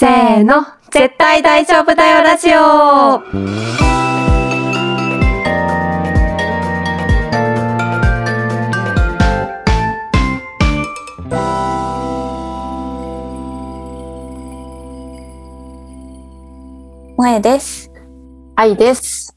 [0.00, 3.20] せーの、絶対大丈夫だよラジオ
[17.18, 17.90] 萌です。
[18.56, 19.29] 愛です。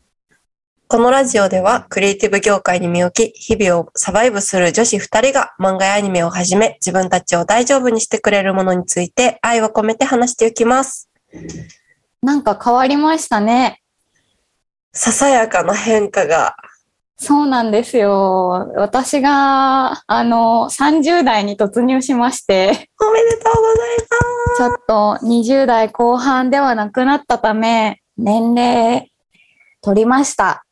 [0.87, 11.09] このラジオではクリエイティブ業界に身を置き、日々をサバイブする女子二人が漫画やアニメをはじめ、自分たちを大丈夫にしてくれるものについて愛を込めて話していきます。
[12.21, 13.81] なんか変わりましたね。
[14.91, 16.55] ささやかな変化が。
[17.17, 18.73] そうなんですよ。
[18.75, 24.57] 私が、あの、30代に突入しまして、おめでとうございます。
[24.57, 29.11] ちょっと20代後半ではなくなったため、年齢
[29.81, 30.62] 取りました。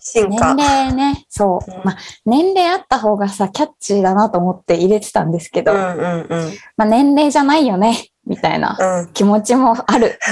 [0.00, 0.54] 年進化。
[0.54, 1.80] 齢ね、そううん。
[1.84, 6.52] まあ、年齢あった方がさ、キャッチーだなと思って入れてたんですけど、うんうんうん。
[6.76, 9.12] まあ、年齢じゃないよね、みたいなうん。
[9.12, 10.18] 気持ちもある。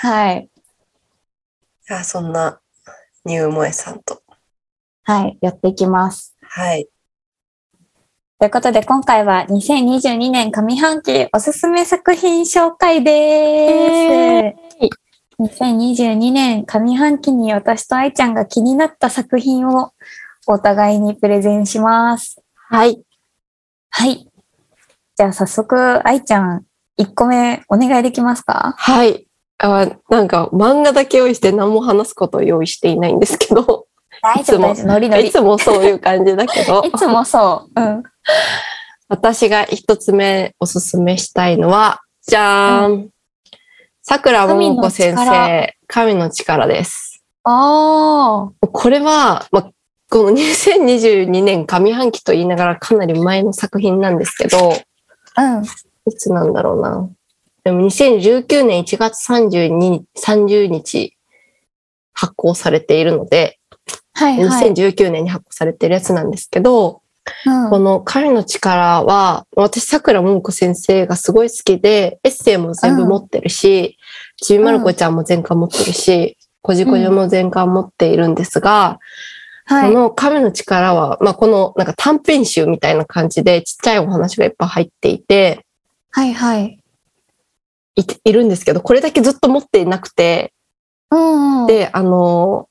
[0.00, 0.48] はい。
[1.88, 2.60] いや、そんな、
[3.24, 4.22] ニュー萌えさんと。
[5.04, 5.38] はい。
[5.40, 6.36] やっていきます。
[6.42, 6.88] はい。
[8.42, 14.71] ということで、今回は2022年上半期おすすめ作品紹介です。
[15.40, 19.92] 2022年上半期に私と愛ちゃんが気になった作品を
[20.46, 22.42] お互いにプレゼンします。
[22.54, 23.00] はい。
[23.90, 24.28] はい。
[25.16, 26.64] じゃあ早速、愛ちゃん、
[26.98, 28.74] 1個目お願いできますか？
[28.76, 29.26] はい。
[29.58, 33.86] あなんか漫画だけ用意して何も話すことを用意していないんですけど、
[34.22, 34.86] 大丈夫、大丈夫。
[34.86, 35.28] ノリノリ。
[35.28, 37.80] いつもそういう感じだけど い、つもそう。
[37.80, 38.02] うん。
[39.08, 43.11] 私が一つ目おすすめしたいのは、じゃーん。
[44.02, 47.22] 桜ももこ先生、神の力です。
[47.44, 49.70] あこれは、まあ、
[50.10, 54.72] この2022年上半期と言いながらかなり前の作品なんですけど、
[55.36, 55.42] あ。
[55.42, 55.64] うん。
[55.64, 55.68] い
[56.16, 57.08] つなんだろうな。
[57.62, 61.16] でも2019年1月32 30日
[62.12, 63.60] 発行されているので、
[64.14, 64.72] はいはい。
[64.72, 67.01] 2019年に発行されているやつなんですけど、
[67.46, 73.96] うんこの神の力は、私、桜桃子先生がすごい好きで、エッセイも全部持ってるし、
[74.42, 78.98] ちびまる子ちゃんも全巻持ってるし、こじこじも全巻持っているんですが、
[79.64, 79.92] はい。
[79.92, 85.64] この神の力は、まあ、このなんか短編集みたいな感じでちっちゃいお話がいっぱい入っていて、
[86.10, 86.78] はいはい。
[87.94, 90.52] いいるんですけど、これだけずっと持っていなくて、
[91.10, 91.66] うんうん。
[91.66, 92.68] で、あの、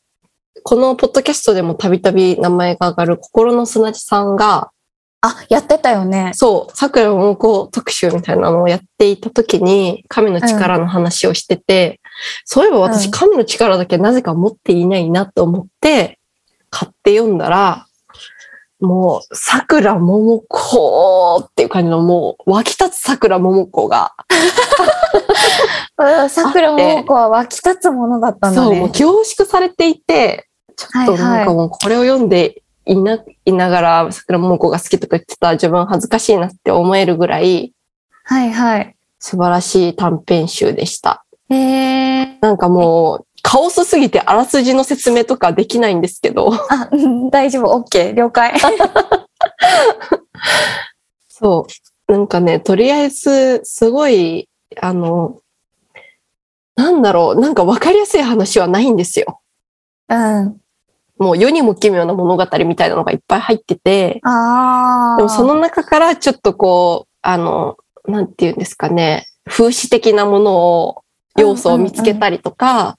[0.63, 4.71] このポッドキャストでもたびたび名前が上がる心の砂地さんが、
[5.21, 6.31] あ、やってたよね。
[6.33, 12.01] そう、桜桃子特集みたいなのをやっていた時に、神の力の話をしてて、
[12.43, 16.19] そういえば私、うん神の力だけなぜか持っていないなと思って、
[16.71, 17.85] 買って読んだら、
[18.81, 24.13] もう、桜桃子っていう感じの、もう、湧き立つ桜桃子が、
[25.97, 28.91] うん桜桃子は湧き立つものだったんだそう、もうね。
[28.93, 37.73] 凝縮されていて、ちょっとなんかもうこれを読んでいな、いながら桜桃子が好きとか言ってた自分恥ずかしいなって思えるぐらい
[38.23, 38.95] はいはい。
[39.19, 41.25] 素晴らしい短編集でした。
[41.49, 42.37] へえ。
[42.41, 47.75] なんかもう、カオスすぎてあらすじの説明とかできないんですけど、あ、うん大丈夫。
[47.75, 48.13] オッケー。
[48.13, 48.53] 了解。
[51.29, 51.65] そ
[52.07, 52.11] う。
[52.11, 54.49] なんかね、とりあえず、すごい、
[54.79, 55.39] あの、
[56.75, 59.39] なんだろう、なんかわかりやすい話はないんですよ。
[60.09, 60.61] うん。
[61.17, 65.17] もう世にも奇妙な物語みたいなのがいっぱい入ってて、ああ。
[65.17, 71.03] でもその中からちょっとこう、あの、なんていうんですかね、風刺的なものを、
[71.37, 72.95] 要素を見つけたりとか、うん、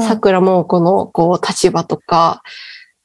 [0.00, 2.42] 桜桃子のこう立場とか、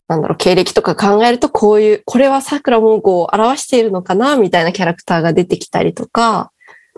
[0.08, 6.52] なんだろう、経歴とか考えるとこういう、これは桜桃子を表しているのかな、みたいなキャラクターが出てきたりとか、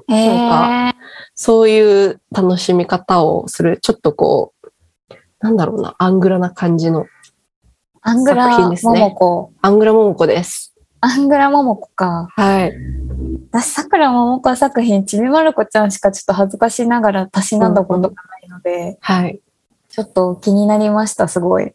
[0.08, 0.96] へなんえ。
[1.36, 7.06] そういう楽しみ方をする、ちょっとこう、なんだろうな、アングラな感じの、
[8.02, 9.54] アングラ作品ですね桃子。
[9.62, 10.76] アングラ桃子です。
[11.02, 12.28] アングラ桃子か。
[12.36, 12.74] はい。
[13.52, 19.40] 私、桜桃子作品、ちびまる子ちゃんしかちょっと恥ずかしながらたしなんだことがないので、はい。
[19.96, 21.72] ちょっと気になりました、すごい。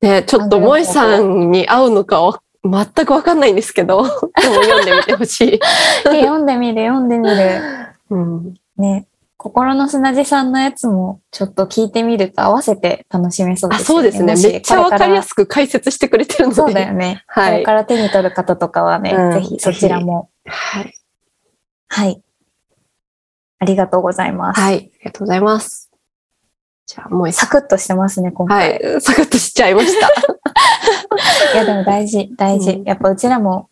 [0.00, 4.04] で、ちょっと萌えさんに合うのかは全くわかんないんですけど、
[4.42, 5.52] 読んでみてほしい。
[6.12, 7.36] え読んでみる、読んでみる。
[8.10, 8.54] うん。
[8.76, 9.06] ね。
[9.36, 14.00] 心の砂地さんのやつもちょっと聞いてみると合わせて楽しめそうであ、すよね。
[14.00, 14.50] そうですね。
[14.50, 16.56] めっちゃわかりやこすく解説してくれてるので。
[16.56, 17.22] そうだよね。
[17.28, 20.28] はいこれから手に取る方とかはね、うんぜひそちらも。
[20.44, 20.92] はい。
[21.86, 22.20] はい。
[23.60, 24.60] ありがとうございます。
[24.60, 24.74] はい。
[24.74, 25.87] ありがとうございます。
[26.88, 28.48] じゃあ、萌えさサクッとしてますね、今ん。
[28.48, 28.76] は回。
[28.76, 29.00] い。
[29.02, 30.08] サクッとしちゃいました。
[31.52, 32.70] いや、でも大事、大事。
[32.70, 33.68] うんやっぱうちらも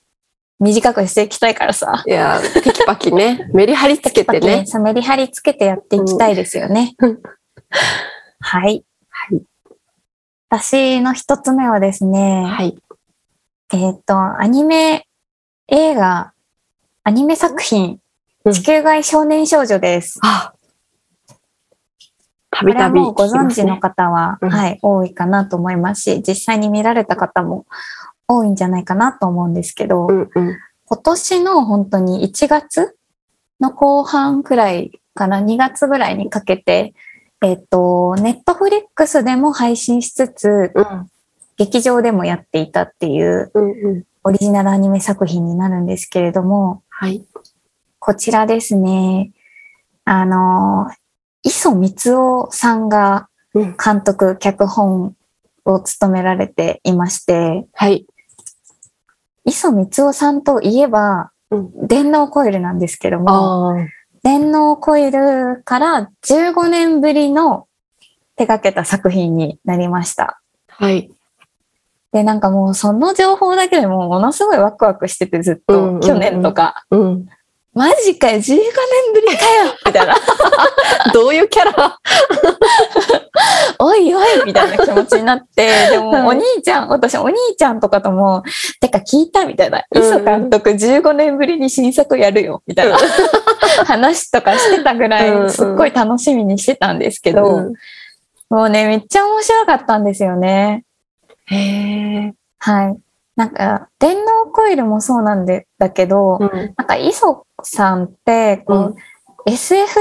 [0.60, 2.04] 短くしていきたいからさ。
[2.06, 3.48] いや、テキパキね。
[3.54, 4.66] メリハリつけてね。
[4.66, 6.94] さメリハリつけてやっていきたいですよね。
[6.98, 7.18] うん
[8.40, 8.84] はい。
[9.08, 9.42] はい。
[10.50, 12.76] 私の一つ目はですね、はい。
[13.72, 15.06] えっ、と、アニメ、
[15.68, 16.32] 映画、
[17.02, 17.98] アニメ作品、
[18.44, 20.20] うん地球外少年少女です。
[20.22, 20.52] あ
[22.58, 23.80] たびたびご存知のね。
[23.80, 27.66] 方は、うんはい、多いかなと思いますし、実際に見られた方も
[28.28, 30.56] 多いんじゃないかなと思うんですけど、うんうん。
[30.86, 32.96] 今年の本当に1月
[33.60, 36.94] の後半くらいから2月ぐらいにかけて、
[37.42, 41.10] えっ、と、ネットフリックスでも配信しつつ、うん
[41.58, 44.04] 劇場でもやっていたっていううんうん。
[44.24, 47.24] オリジナルアニメ作品になるんですけれども、はい。
[47.98, 49.30] こちらですね、
[50.04, 50.90] あの、
[51.42, 53.76] 磯光夫さんがうん。
[53.82, 55.16] 監督、脚本
[55.64, 58.06] を務められていまして、はい。
[59.46, 63.76] 磯光夫さんといえば、うん電脳コイルなんですけども。
[64.22, 67.66] 電脳コイルから15年ぶりの
[68.36, 70.40] 手掛けた作品になりました。
[70.68, 71.10] はい。
[72.12, 77.26] で、なんかもうその情報だけでもうものすごいワクワクしててずっうんうんうんと、去年とか、うん。
[77.76, 78.62] マジかよ、15年
[79.12, 80.16] ぶりかよみたいな、
[81.12, 81.98] どういうキャラ？
[83.78, 88.42] おいおいみたいな気持ちになって、でもはいお兄ちゃん、私お兄ちゃんとかとも、
[88.80, 90.02] てか聞いたみたいな、うん。
[90.02, 92.96] 磯監督15年ぶりに新作やるよみたいな。
[93.84, 97.72] 話とかしてたぐらい、すっごい楽しみにしてたんですけど、うん。
[98.48, 100.84] もうね、めっちゃ面白かったんですよね。
[101.44, 102.32] へえ。
[102.58, 102.96] はい。
[103.36, 106.50] なんか、電脳コイルもそうなんでだけど、うん。
[106.76, 108.94] なんか、磯さんって、こう、うん
[109.48, 110.00] SF?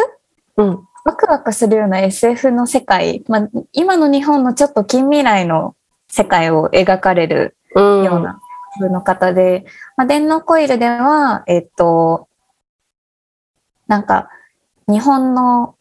[0.58, 0.88] うん。
[1.04, 5.76] ワクワクするような SF の世界、まあ、今の日本のちょっと近未来の
[6.08, 8.04] 世界を描かれるうん。
[8.04, 8.40] ような
[8.80, 9.66] 風の方で、
[9.98, 12.28] まあ、電脳コイルでは、えっと、
[13.88, 14.30] なんか、
[14.88, 15.76] 日本の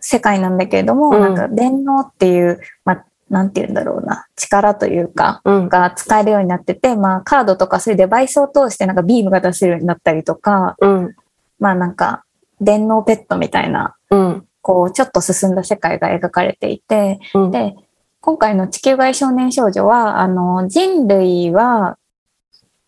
[0.00, 5.68] 世界なんだけれども、うんなんか電脳っていう、まあ、なんて言うんだろうな、力というか、うん。
[5.68, 11.14] が使えるようになってて、まあ、カードとかそういうデバイスを通してなんかビームが出せるようになったりとか、うん。
[11.60, 12.24] まあなんか、
[12.60, 14.46] 電脳ペットみたいな、うん。
[14.62, 17.50] こう、ちょっと進んだ世界が描かれていて、うん。
[17.52, 17.76] で、
[18.20, 21.96] 今回の地球外少年少女は、あの、人類は、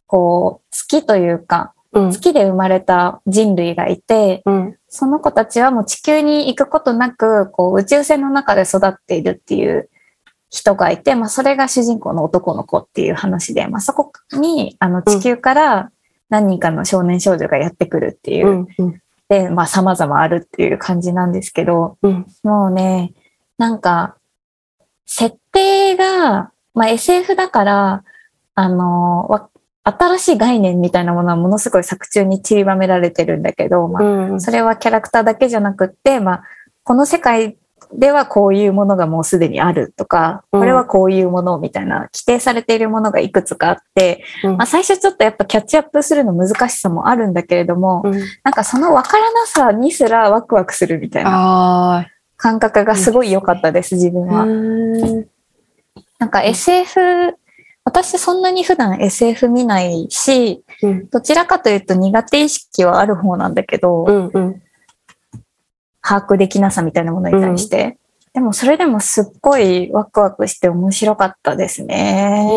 [0.07, 2.11] こう、月というか、うん。
[2.11, 4.77] 月で生まれた人類がいて、うん。
[4.89, 9.89] その子たちはもう地球に行くことなく、こう、宇宙船の中で育っているっていう
[10.53, 15.91] 人がいて、まあ、それが主人公の男の子っていう話で、まあ、そこに、あの、地球から
[16.29, 18.69] 何人かの少年少女がやってくるっていうう、ん。
[18.79, 19.03] うん。
[19.31, 22.27] で、まあ、様々あるっていう感じなんですけど、うん。
[22.43, 23.15] もうね、
[23.57, 24.17] なんか、
[25.07, 28.05] 設定が、まあ、SF だから、
[28.55, 29.49] あの、わ
[29.85, 34.41] 新しい概念みたいなものはものすごい作中に散りばめられてるんだけど、まあ、うん。
[34.41, 36.45] それはキャラクターだけじゃなくって、まあ、
[36.85, 37.57] この世界
[37.95, 48.13] ではこういうものがもうすでにあるとか、うんこれはこういうものみたいな、規定されているものがいくつかあって、うんまあ、最初ちょっとやっぱキャッチアップするの難しさもあるんだけれども、うん。
[48.45, 52.07] なんかそのわからなさにすらワクワクするみたいなあ
[52.37, 54.39] 感覚がすごい良かったです、自分あ。
[54.39, 54.45] は。
[54.45, 55.27] うん。
[56.19, 57.37] なんか SF、
[57.85, 61.09] 私そんなに普段 SF 見ないし、うん。
[61.09, 64.31] どちらかというと苦手意識はある方なんだけど、うん。
[64.33, 64.63] うん。
[66.03, 67.99] 把握できなさみたいなものに対して。
[68.35, 72.49] でもそれでもすっごいワクワクして面白かったですね。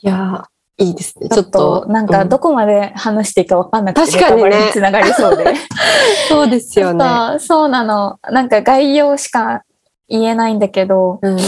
[0.00, 1.30] いやー、いいですね。
[1.30, 5.54] ちょっとなんかどこまで話していいかわかんなくて、確かにねつながりそうで。
[6.28, 7.04] そうですよね。
[7.38, 8.18] そうなの。
[8.30, 9.62] なんか概要しか
[10.08, 11.38] 言えないんだけど、うん。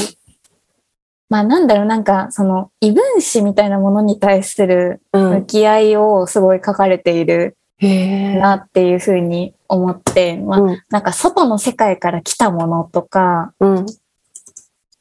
[1.29, 5.31] まあなんだろう、なんかその異分子みたいなものに対するうん。
[5.41, 7.59] 向き合いをすごい書かれている。
[7.80, 10.83] なっていうふうに思って、まあうん。
[10.90, 13.87] なんか外の世界から来たものとかうん。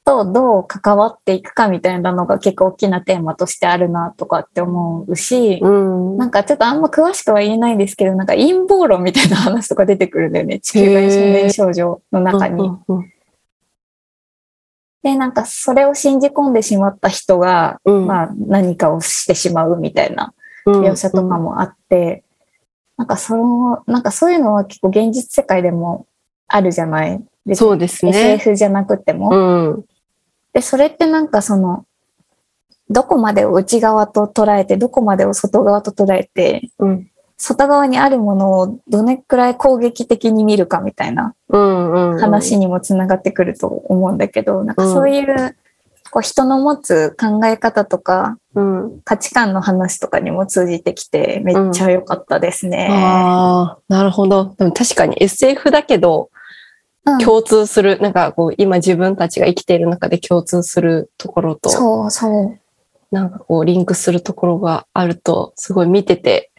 [0.06, 6.18] とどう関わっていくかみたいなのが結構大きなテーマとしてあるなとかって思うし、うん。
[6.18, 10.60] なんかちょっとあんま詳しくは言えないんですけど、なんか陰謀論みたいな話とか出てくるんだよね。
[10.60, 12.70] 地球外少年少女の中に。
[12.88, 13.12] うん。
[15.02, 18.06] で、なんかそれを信じ込んでしまった人が、うん。
[18.06, 20.34] まあ何かをしてしまうみたいな
[20.68, 21.40] うん描写とか。
[21.40, 22.24] もあって、
[22.98, 26.06] なんかその、なんかそういうのは結構現実世界でも
[26.48, 27.22] あるじゃない？
[27.54, 28.12] そうですね。
[28.34, 29.30] SF じゃなくても。
[29.32, 29.86] うん。
[30.54, 31.86] で、それってなんかその、
[32.90, 37.12] どこまでを内側と捉えて、どこまでを外側と捉えて、うん。
[37.38, 41.36] 外側にあるものをどれくらい攻撃的に見るかみたいな。
[41.50, 45.56] 話にもつながってくると思うんだけど、なんかそういう
[46.12, 49.02] こう人の持つ考え方とかうん。
[49.04, 52.88] 価値観の話とかにも通じてきてめっちゃ良かったですね。
[52.90, 54.56] ああ、なるほど。
[54.58, 56.30] でも確かに SF だけど、
[57.06, 62.60] うん共通する、なんかこう、今自分たちが生きている中で共通するところと、そうそう。
[63.12, 66.50] なんかこう、リンクするところがあると、すごい見てて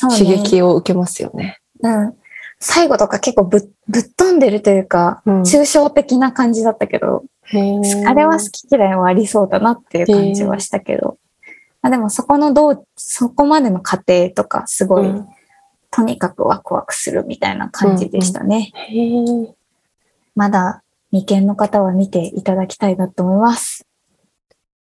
[0.00, 1.60] 刺激を受けますよね。
[1.82, 2.14] うん。
[2.58, 11.18] 最後とか結構ぶぶっ飛んでるというか、うん抽象的な感じだったけど、あれは好き嫌いはありそうだなっていう感じはしたけど、
[11.82, 15.28] まあ、でもそこのどう、そこまでの過程とかすごい、うん
[15.96, 18.70] とにかくワクワクするみたいな感じでしたね。
[18.74, 19.48] へー
[20.34, 23.86] まだ未見の方は見ていただきたいなと思います。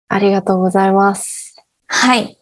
[0.09, 1.63] ありがとうございます。
[1.87, 2.39] はい。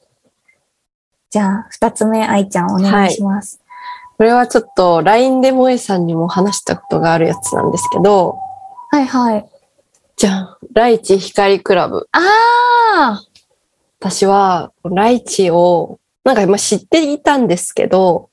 [1.30, 3.60] じゃあ、二つ目、愛ちゃんお願いします。
[4.16, 8.38] これはちょっと LINE で萌えさんにも話したことがあるやつなんですけど、
[8.92, 9.49] はい、はい、
[10.20, 12.06] じゃん、ライチ光クラブ。
[12.12, 13.22] ああ
[14.00, 18.28] 私は、ライチを、なんか今知っていたんですけど、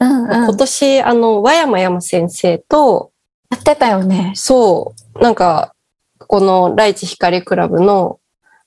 [0.00, 0.30] うんうん。
[0.30, 3.12] 今年、あの、和山山先生と、
[3.50, 4.32] やってたよね。
[4.34, 5.76] そう、なんか、
[6.26, 8.18] このライチ光クラブの、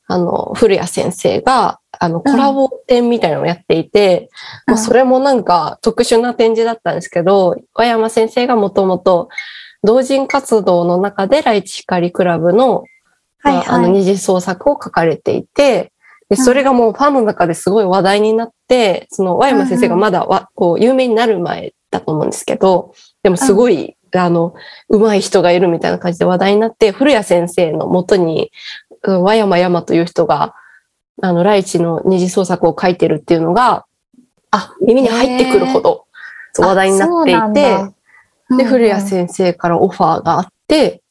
[0.07, 4.29] あの、古谷先生が、あの、コラボ展みたいなのをやっていて、
[4.65, 9.27] まあ、それもなんか特殊な展示だったんですけど、和山先生がもともと
[9.83, 12.83] 同人活動の中でライチ光クラブの、
[13.39, 13.91] はいまああのはい。
[14.01, 15.91] 二次創作を書かれていて、
[16.29, 24.53] でそれがもうファンの中ですごい話題になって、その和山先生がまだわ、こう有名になる前だと思うんですけど、でもすごい、あの、
[24.89, 28.51] 上手い人がいるみたいな感じで話題になって、古谷先生のもとに、
[29.03, 30.53] うん和山山という人が、
[31.23, 33.85] あの、ライチの二次創作を書いてるっていうのが、
[34.51, 36.05] あ、耳に入ってくるほど、
[36.57, 37.77] 話題になっていて、
[38.57, 41.01] で、古谷先生からオファーがあって、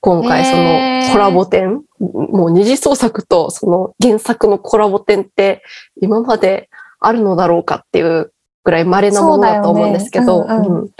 [0.00, 5.62] 今回そのコラボ展、もう二次創作とその原作のコラボ展って
[6.00, 8.32] 今まであるのだろうかっていう
[8.64, 10.52] ぐらい稀なものだと思うんですけど、う
[10.84, 10.90] ん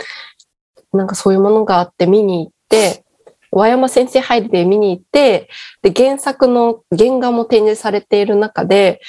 [0.91, 3.05] なんかそういうものがあって見に行って、
[3.51, 5.49] 和山先生入りで見に行って、
[5.81, 9.01] で、原作の原画も展示されている中で、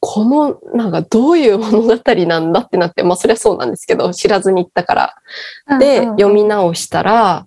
[0.00, 5.16] この、なんかどういう物語なんだってなって、まあそりゃそうなんですけど、知らずに行ったか
[5.68, 5.78] ら。
[5.78, 7.46] で、読み直したら、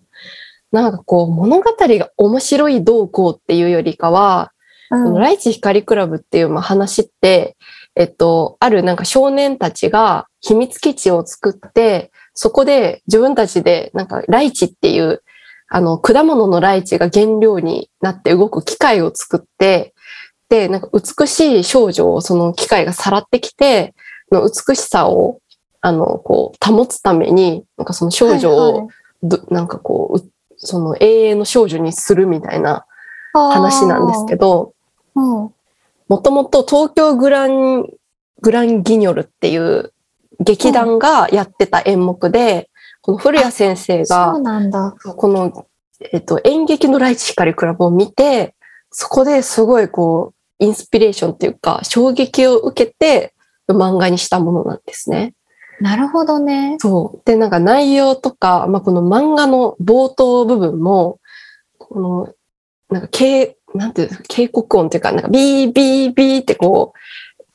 [0.72, 7.56] なんかこう物語が面白いどうこうっていうよりかは、うんライチ光クラブっていうまあ話って、
[7.96, 15.22] えっと、あるなんか少年たちが秘密基地を作って、そこで自分たちでなんかライチっていう、
[15.68, 19.94] あの、果物のライチが原料になって動く機械を作って、で、
[20.68, 23.94] なんか美しい少女をその機械がさらってきて、
[24.32, 25.40] の美しさを、
[25.82, 28.90] あの、こう、保つために、なんかその少女を、
[29.24, 32.86] どなんかこうう、その永遠の少女にするみたいな
[33.34, 34.74] 話なんですけど、
[35.16, 35.54] ど、
[36.08, 37.86] もともと東京グラン、
[38.42, 39.94] グランギニョルっていう
[40.40, 42.70] 劇団がやってた演目で、
[43.02, 44.96] この古谷先生そがう、なんだ。
[45.00, 45.66] この、
[46.12, 48.56] えっと、演劇のライチ光クラブを見て、
[48.92, 53.34] そこですごいこう、インスピレーションっていうか、衝撃を受けて
[53.68, 55.34] 漫画にしたものなんですね。
[55.82, 56.76] なるほどね。
[56.80, 57.22] そう。
[57.26, 61.20] で、なんか内容とか、まあ、この漫画の冒頭部分も、
[61.78, 62.34] この、
[62.90, 66.94] なんか警、なんていうの警告音っていうか、なんかビービービーってこ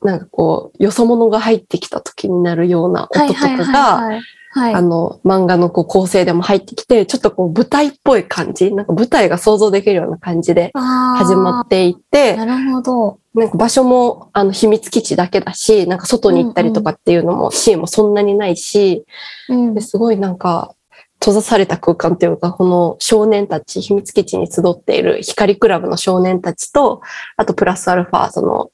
[0.02, 4.10] う、なんかこう、よそ者が入ってきた時になるような音とかが、
[4.54, 4.72] はい。
[4.74, 13.18] はいあの、漫画のこう構成でも入ってきて、ちょっとこう舞台っぽい感じ、なんか舞台が想像できるような感じで始まっっていて、なるほど。
[13.34, 19.04] なんか場所もあの秘密基地だけだし、なんか外に行ったりとかっていうのもシーンもそんなにないし、
[19.48, 20.74] うんですごいなんか
[21.20, 27.00] 閉ざされた空間っていうか、この少年たち、秘密基地に集っている光クラブの少年たちと、
[27.36, 28.70] あとプラスアルファ、その、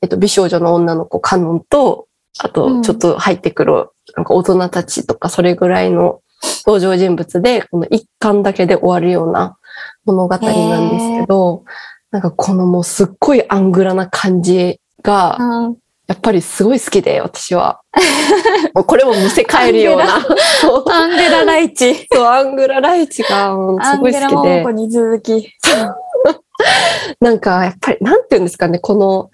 [0.00, 2.06] えっと、美少女の女の子カノンと、
[2.38, 6.20] あとちょっと入ってくる、なんか大人たちとか、それぐらいの
[6.66, 9.56] 登場人物で、この一巻だけで終わるような
[10.04, 11.64] 物語なんですけど、
[12.10, 15.76] なんかこのもうすっごいアングラな感じが、うん
[16.08, 17.80] やっぱりすごい好きで、私は。
[18.74, 20.16] もうこれもむせ返るような。
[20.90, 22.06] アングラライチ。
[22.12, 25.48] そう、アングラライチがうんすごいアングラ好きで桃子、に続き。
[27.20, 29.30] なんかやっぱり、なんて言うんですかね、この、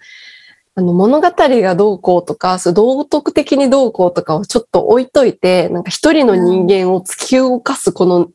[0.78, 8.28] あの物語がどうこうとか、そう道徳的にどうこうとかをちょっと置いといて、なんか一人の人間を突き動かすこの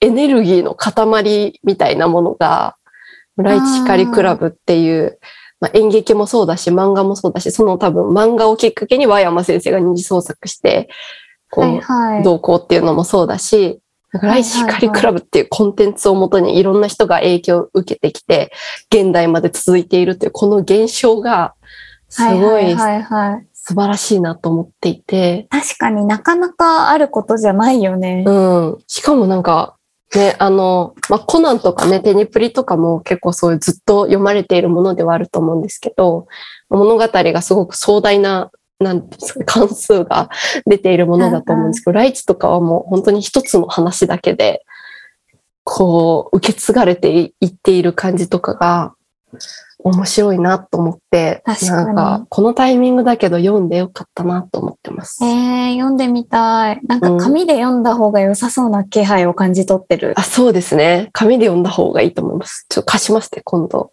[0.00, 2.76] エネルギーの塊みたいなものが、
[3.36, 5.18] ライチ光クラブっていう、
[5.60, 10.88] まあ、演劇もそうだし、漫画もそうだし、その多分漫画をきっかけに和山先生が二次創作して、
[11.50, 12.22] こう、はいはい。
[12.22, 18.52] どうこうっていうのもそうだし、ライチ光クラブっていうコンテンツをもとにいろんな人が影響を受けてきて、
[18.90, 21.54] 現代まで続いているというこの現象が、
[22.10, 23.46] すごいはいはい。
[23.52, 28.24] 素晴らしいなと思っていて、確かになかなかあることじゃないよね。
[28.26, 28.78] うん。
[28.86, 29.76] しかもなんか、
[30.14, 36.26] ね、あの、まあ、コナンとかね、テニプリとかも結構そういうずっと読まれているものではあると思うんですけど、
[36.68, 38.50] 物語がすごく壮大な、
[38.80, 40.28] なんていうんですか、関数が
[40.66, 44.64] 出ているものだと思うんですけど、ライチとかはもう本当に一つの話だけで、
[45.62, 48.94] こう、受け継がれていっている感じとかが、
[49.84, 55.24] 面白いなと思って、確かになんか、このタイミングだけど読んでよかったなと思ってます。
[55.24, 56.80] えー、読んでみたい。
[56.86, 60.14] なんか紙で読んだ方が良さそうな気配を感じ取ってる。
[60.16, 61.08] あ、そうですね。
[61.12, 62.66] 紙で読んだ方がいいと思います。
[62.68, 63.92] ちょっと貸しますね、今度。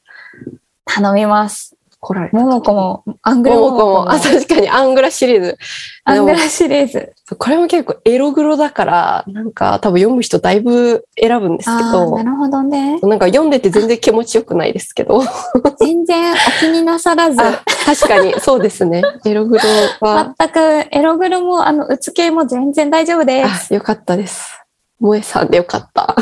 [0.86, 1.77] 頼みます。
[2.00, 2.38] 来られた。
[2.38, 5.58] ももこも、アングラももこも、あ、確かにアングラシリーズ。
[6.04, 7.14] アングラシリーズ。
[7.38, 13.00] これも結構エログロだから、なんか多分読む人だいぶ選ぶんですけどな、るほどね。
[13.00, 15.24] なんか読んでて全然気持ちよくないですけど。
[15.80, 19.02] 全然お気になさらず、あ確かに、そうですね。
[19.26, 19.64] エログロ
[20.02, 20.60] は、全く
[20.92, 23.74] エログロも、あの、うつ系も全然大丈夫です。
[23.74, 24.62] あ、よかったです。
[25.00, 26.16] 萌えさんでよかった。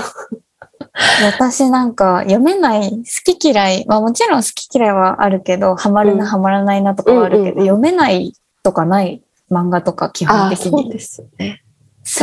[1.24, 8.34] 私なんか読めない、好き嫌い、まあもちろん好き嫌いはあるけど、ハマるうんな、ハマらないなとかはあるけど、うんうんうん読めない
[8.64, 9.22] とかない
[9.52, 10.72] 漫画とか基本あ、的に。
[10.72, 11.62] そうですよね。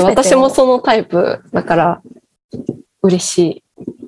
[0.02, 2.02] 私もそのタイプだから、
[3.02, 3.64] 嬉し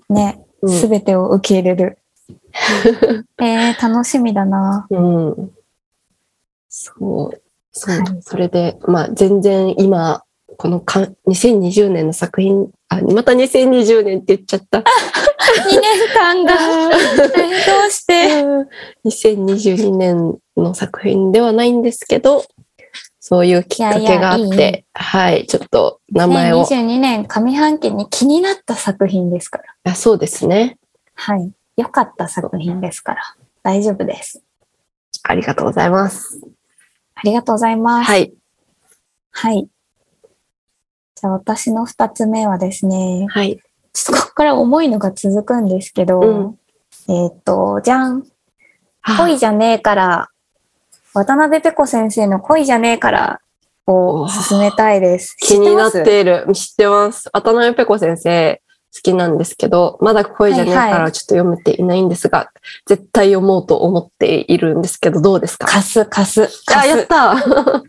[0.09, 0.13] い。
[0.13, 1.99] ね、うんすべてを受け入れる。
[3.43, 4.87] えー、楽しみだな。
[4.89, 5.51] うん。
[6.69, 7.43] そう。
[7.73, 7.97] そう。
[8.21, 10.23] それで、まあ、全然今、
[10.57, 14.79] このか2020年の作品、あ、また2020年って言っちゃった。
[14.85, 14.85] 2
[15.81, 18.45] 年間が、えーどうして
[19.05, 22.45] 2022年の作品ではないんですけど、
[23.21, 26.65] そういうきっかけがあって、いやいやいいはい、ちょっと名前を。
[26.65, 29.93] 2022年上半期に気になった作品ですから。
[29.93, 30.77] あそうですね。
[31.15, 31.51] はい。
[31.77, 33.23] 良かった作品ですから。
[33.63, 34.43] 大丈夫です。
[35.23, 36.41] ありがとうございます。
[37.15, 38.11] ありがとうございます。
[38.11, 38.35] はい。
[39.31, 39.69] はい。
[41.15, 43.61] じゃあ私の二つ目はですね、はい。
[43.93, 46.59] ちょっとここから重いのが続くんですけど、うん
[47.09, 48.25] えっ、と、じゃん。
[49.03, 50.31] あ恋じゃねえから、
[51.13, 53.41] 渡辺ペコ先生の恋じゃねえから
[53.87, 55.37] を進めたいです。
[55.39, 56.47] 気になっている。
[56.55, 57.29] 知ってます。
[57.33, 58.64] 渡辺ペコ先生好
[59.01, 62.51] きなんですけど、まだ恋じゃねえかはいはいらちょっと読めていないんですが、
[62.87, 65.67] 絶対読もうと思っているんですけど、どうですか？
[65.67, 66.87] 貸す、貸す、あ。
[66.87, 67.35] やった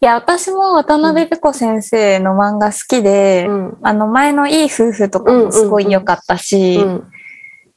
[0.00, 3.78] いや、私も渡辺ペコ先生の漫画好きで、うん。
[3.82, 7.04] あの前のいい夫婦とかもすごい良かったし、うん。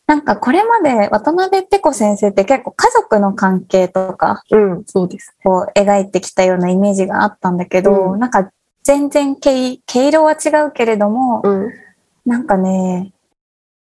[0.08, 4.84] なんかこれまで渡辺ペコ先生って結構家族の関係とかうん。
[4.86, 5.34] そうです。
[5.44, 8.50] こう描いてきたようなイメージがあったんだけど、うんなんか
[8.84, 11.70] 全然毛毛色は違うけれども、うん。
[12.26, 13.14] なんかね、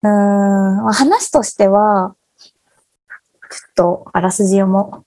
[0.02, 2.50] うーん、まあ話としては、ちょ
[3.70, 5.04] っとあらすじ読も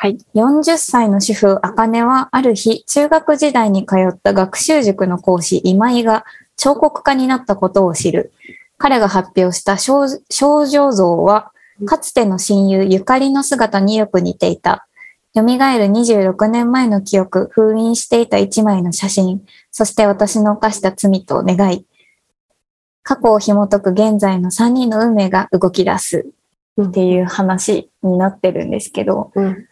[0.00, 0.16] はい。
[0.36, 6.24] 40歳の主婦、あかねは、ある日、中学時代に通った学習塾の講師、今井が
[6.56, 8.32] 彫刻家になったことを知る。
[8.76, 11.50] 彼が発表した少少女像は、
[11.84, 14.86] かつての親友、ゆかりの姿によく似ていた。
[15.34, 21.84] 蘇る26年前の記憶、封印していた一枚の写真、そして私の犯した罪と願い。
[23.08, 26.26] 過去を紐解く現在の3人の運命が動き出す
[26.78, 29.66] っていう話になってるんですけど、うん。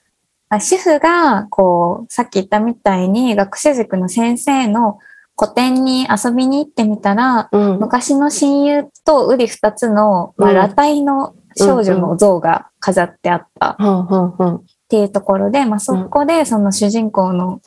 [0.49, 4.99] あ主婦が、こう、さっき言ったみたいに学習塾の先生の
[5.35, 7.79] 個展に遊びに行ってみたら、うん。
[7.79, 13.77] 昔の親友と瓜二つの、まあ、うん裸体の少女の像が飾ってあった。
[13.79, 17.61] っていうところで、まあ、そこでその主人公の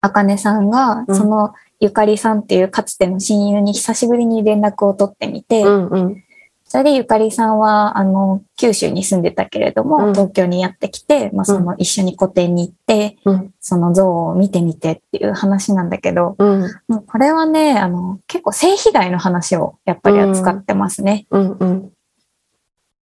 [0.00, 6.24] あかねさんが、うんそのゆかりさんっていうかつての親友に久しぶりに連絡を取ってみて、うんうん。
[6.64, 16.62] それでゆかりさんは、あの、九州に住んでたけれども、うん東京にやってきて、まあ、その一緒に個展に行って、うんその像を見てみてっていう話なんだけど、うん。
[16.86, 21.26] もうこれはね、あの、結構性被害の話をやっぱり扱ってますね。
[21.30, 21.92] うんうん。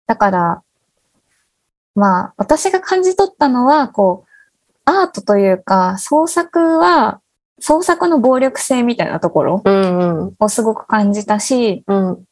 [0.06, 0.62] だから、
[1.96, 4.30] まあ、私が感じ取ったのは、こう、
[4.86, 7.22] アートというか、創作は、
[7.60, 9.64] 創作の暴力性みたいなところ。
[10.40, 12.24] をすごく感じたし、うん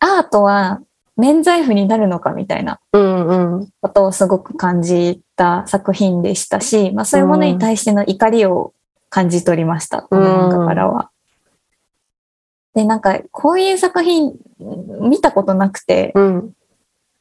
[0.00, 0.80] アートは
[1.16, 2.78] 免罪符になるのかみたいな。
[2.92, 8.72] ことをすごく感じた作品でしたし、まあそういうものに対しての怒りを
[9.10, 11.10] 感じ取りました、この漫画からは。
[12.74, 14.34] で、なんかこういう作品
[15.00, 16.52] 見たことなくて、うん。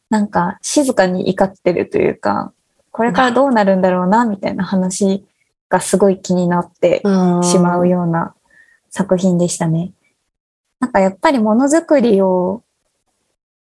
[0.10, 2.54] なんか静かに怒ってるというか、
[2.92, 5.26] これからどうなるんだろうな、みたいな話
[5.70, 7.02] がすごい気になって
[7.44, 8.34] しまうような
[8.90, 9.94] 作品でしたね。
[10.80, 12.64] なんかやっぱりものづくりを、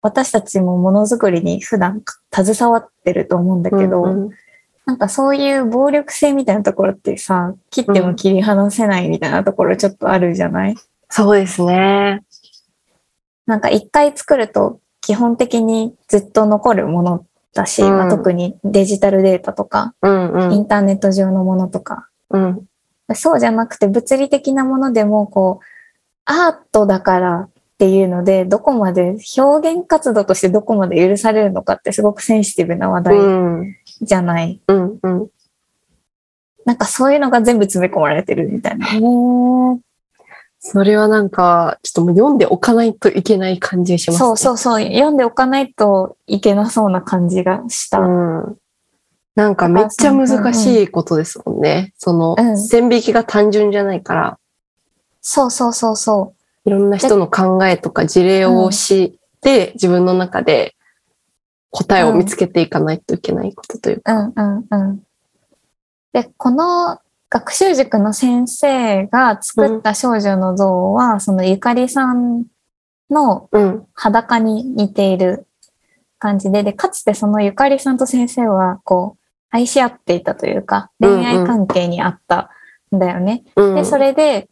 [0.01, 4.29] 私たちもものづくりに普段携わってると思うんだけど、うんうん
[4.87, 10.75] なんかそういう暴力性みたいなところってさ、切っても切り離せないみたいなところちょっとあるじゃない、
[11.09, 12.23] そうですね。
[13.45, 17.25] なんか一回作ると基本的にずっと残るもの
[17.57, 20.53] だし、うんまあ、特にデジタルデータとか、うんうん。
[20.53, 22.65] インターネット上のものとか、うん。
[23.13, 25.65] そうじゃなくて物理的なものでもこう、
[26.25, 33.75] アートだからっていうので、どこまで表現活動としてどこまで許されるのかってすごくセンシティブな話う題ん。
[34.01, 34.61] じゃない。
[34.67, 34.99] うん。
[35.01, 35.27] うん。
[36.65, 38.87] なんかそういうのが全部詰め込まれてるみたいな。
[40.59, 44.19] それはなんか、ちょっともう読んでおかないといけない感じがしますね。
[44.19, 44.83] そうそうそう。
[44.83, 47.99] 読んでおかないといけなそうな感じがした。
[47.99, 48.57] うん。
[49.35, 51.93] なんかめっちゃ難しいことですもんね。
[51.99, 54.39] そのう、ん線引きが単純じゃないから、
[55.21, 56.33] そうそうそうそ
[56.65, 60.75] いろんな人の考えとか事例を知って、自分の中で
[61.69, 64.01] 答えを見つけていかないといけないことというう。
[64.01, 64.13] か。
[64.13, 65.03] うんうんうん。
[66.13, 72.45] で、この学習塾の先生が作った少女の像は、そのゆかりさん
[73.09, 73.87] のうん。
[73.93, 75.47] 裸に似ている
[76.19, 82.49] 感じで、で、かつてそのゆかりさんと先生は、こう、愛し合っていたというか、うんうん恋愛関係にあった
[82.95, 83.43] んだよね。
[83.55, 83.75] うん。
[83.75, 84.49] で、それで、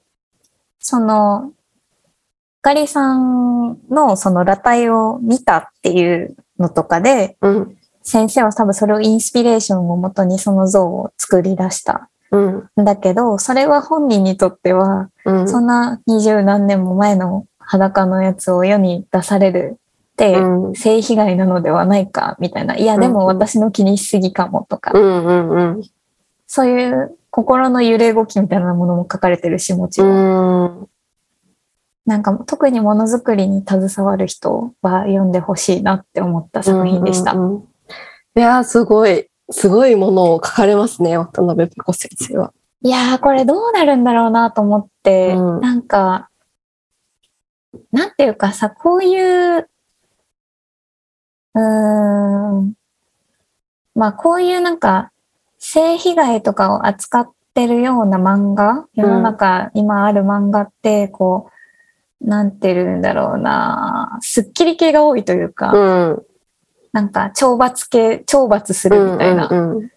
[0.80, 7.78] その、ゆかりさんのその裸体を見たっていうのとかで、うん。
[8.02, 12.70] 先生は多分それをインスピレーションをもとにその像を作り出したうん。
[12.82, 15.48] んだけど、それは本人にとっては、うん。
[15.48, 19.78] そんな二十何年も前の裸のやつを世に出される
[20.14, 20.76] って、うん。
[20.76, 22.76] 性被害なのではないか、みたいな。
[22.78, 25.26] いや、でも私の気にしすぎかもとか、うん。
[25.26, 25.50] うん。
[25.50, 25.82] うん。
[26.48, 30.82] そういう心の揺れ動きみたいなものも書かれてるし、もちうろん。
[30.84, 30.88] ん。
[32.06, 37.34] なんか特にものづくりに携わる人は読んでほしいなって思った作品でした。
[37.34, 37.68] うんうんうん
[38.38, 42.54] いやー、すごい、すごいものを書かれますね、渡辺ペコ先生は。
[42.82, 46.30] いやー、これどうなるんだろうなと思って、うんなんか、
[47.92, 49.70] なんていうかさ、こういう、
[51.54, 52.74] うーん、
[53.96, 55.12] まあこういうなんか、
[55.58, 61.50] 性被害とかを扱ってるような漫画、世の中、今ある漫画って、こ
[62.22, 66.26] う、なんていうんだろうな、スッキリ系が多いというか、うん。
[66.96, 69.78] なんか懲罰系、懲罰するみたいな、うん。
[69.78, 69.92] うん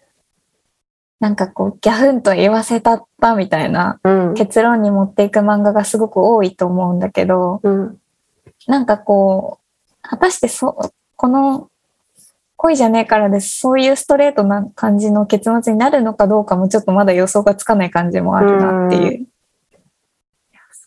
[1.21, 4.33] なんかこう、ギャフンと言わせたったみたいな、うん。
[4.35, 7.99] 結論に持っていく漫画がすごく多いと思うんだけど、うん。
[8.67, 11.69] なんかこう、果たしてそ、この
[12.55, 13.59] 恋じゃねえからです。
[13.59, 19.27] そういうストレートな感じの結末になるのかどうかもちょっとまだ予想がつかない感じもあるなっていう。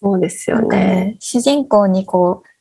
[0.00, 0.66] そうですよね。
[0.78, 2.51] ね、主人公にこう、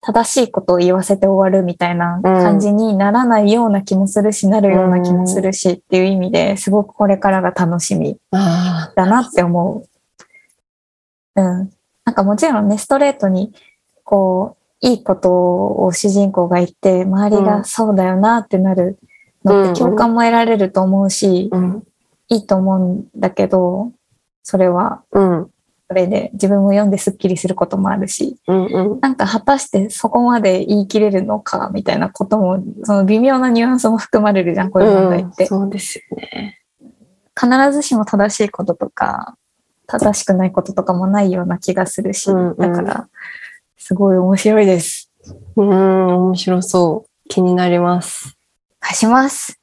[0.00, 11.40] 正しいことを言わせて終わるみたいな感じにならないような気もするし、なるような気もするしっていう意味ですごくこれからが楽しみあだなって思う。
[11.40, 11.70] うん。
[12.04, 13.52] なんかもちろんね、ストレートに、
[14.04, 18.98] こう、いいことを主人公が言って、周りうんがそうだよなってなる
[19.44, 21.56] のって共感も得られると思うし、あ。
[21.56, 21.82] うん。
[22.28, 23.92] いいと思うんだけど、
[24.42, 25.50] それは、うん。
[25.88, 28.66] それで自分も読んでスッキリすることもあるし、うん。
[28.66, 29.00] うん。
[29.00, 35.46] なんか果たしてそこまで言い切れるのか、みたいなことも、その微妙なニュアンスも含まれるじゃん、こういう問題って。
[35.46, 36.60] そうですよね。
[37.38, 39.36] 必ずしも正しいこととか、
[39.86, 43.08] 正しくないこととかもないような気がするし、うんうんだから、
[43.76, 45.12] すごい面白いです。
[45.54, 47.28] うん、面白そう。
[47.28, 48.36] 気になります。
[48.80, 49.60] 貸します。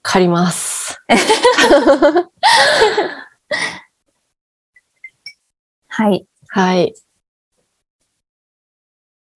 [0.00, 0.98] 借ります。
[5.98, 6.26] はい。
[6.48, 6.94] はい。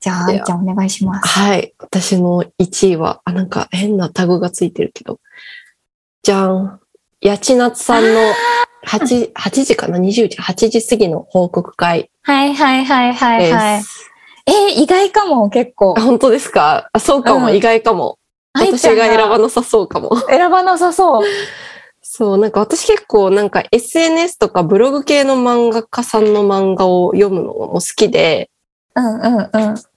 [0.00, 1.28] じゃあ、愛ちゃんお願いします。
[1.28, 1.74] はい。
[1.78, 5.20] 私の1位は、あ、なんか変なタグがついてるけど。
[6.22, 6.80] じゃん。
[7.22, 8.20] 八千夏さんの
[8.86, 13.52] 8、8時かな ?20 時、8時過ぎの報告会はいはいはいはい。
[13.52, 13.82] はい。
[14.46, 16.00] えー意外かも、結構あ。
[16.02, 16.88] 本当ですか？
[16.92, 18.18] あ、そうかも、うん意外かも。
[18.52, 20.18] 私が選ばなさそうかも。
[20.28, 21.24] 選ばなさそう。
[22.12, 28.50] そう、なんか私結構なんか SNS とかブログ系の漫画家さんの漫画を読むのも好きで、
[28.96, 29.48] うんうんうん。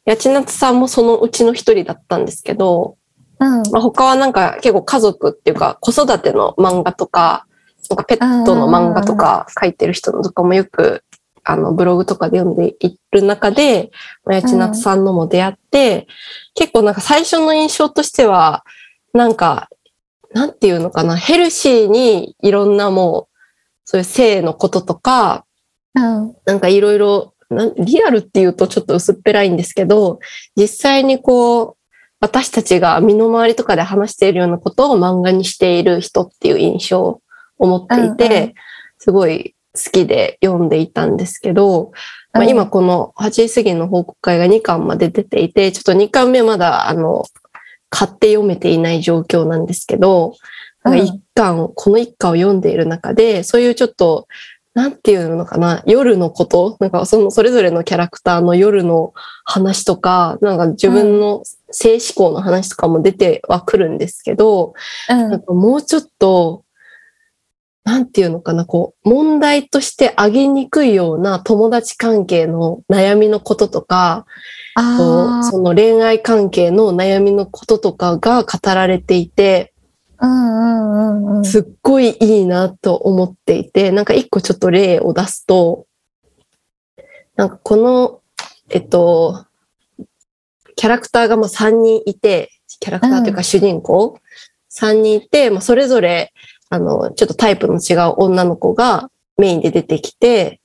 [0.05, 2.97] 八千夏さんもそのうちの一人だったんですけど、
[3.39, 3.63] うん。
[3.71, 7.47] まあ、他はなんか結構家族っていうか子育ての漫画とか、
[7.89, 11.03] なんかペットの漫画とか書いてる人のとかもよく、
[11.43, 13.89] あの、ブログとかで読んでいる中で、
[14.23, 16.05] まあ八千夏さんのも出会って、
[16.53, 18.63] 結構なんか最初の印象としては、
[19.13, 19.69] なんか、
[20.33, 23.37] なんていうのかな、ヘルシーにいろんなもう、
[23.85, 25.45] そういう性のこととか、
[25.95, 26.35] うん。
[26.45, 27.33] なんかいろいろ、
[27.77, 30.19] リアルっていうとちょっと薄っぺらいんですけど、
[30.55, 31.77] 実際にこう、
[32.19, 37.21] 私たちが身の回りとかで話しているようなことを漫画にしている人っていう印象を
[37.59, 38.53] 持っていて、うんうん
[39.03, 41.91] すごい好きで読んでいたんですけど、
[42.31, 47.25] まあ、うん今この8時過ぎの報告会が2巻まで出ていて、ちょっと2巻目まだあの、
[47.93, 50.35] 買って読めていない状況なんですけど、
[50.83, 54.27] なんかうん一巻を、この一巻を読んでいる中で、そういうちょっと、
[54.73, 59.13] なんていうのかな、夜のこと、なんかそのそれぞれのキャラクターの夜の
[59.45, 64.73] 話とか、なんか自分の性思考の話とかも出てはくるんですけど、
[65.07, 65.29] うん。
[65.29, 66.63] なんかもうちょっと、
[67.83, 74.25] なんていうのかな、こう、問題として挙げにくいような友達関係の悩みのこととか、
[74.75, 79.73] こあうその恋愛関係の悩みのこととかが語られていて、
[80.17, 80.27] あ。
[80.27, 81.45] うんうんうんうん。
[81.45, 85.85] すっごいいいなと思っていて、なんか一個ちょっと例を出すと、
[87.35, 88.21] なんかこの、
[88.69, 89.45] えっと、
[90.75, 94.19] キャラクターがまあ3人いて、キャラクターというか主人公、
[94.71, 96.33] 3人いて、まあ、それぞれ、
[96.73, 100.59] あの、ちょっとタイプの違う女の子がメインで出てきて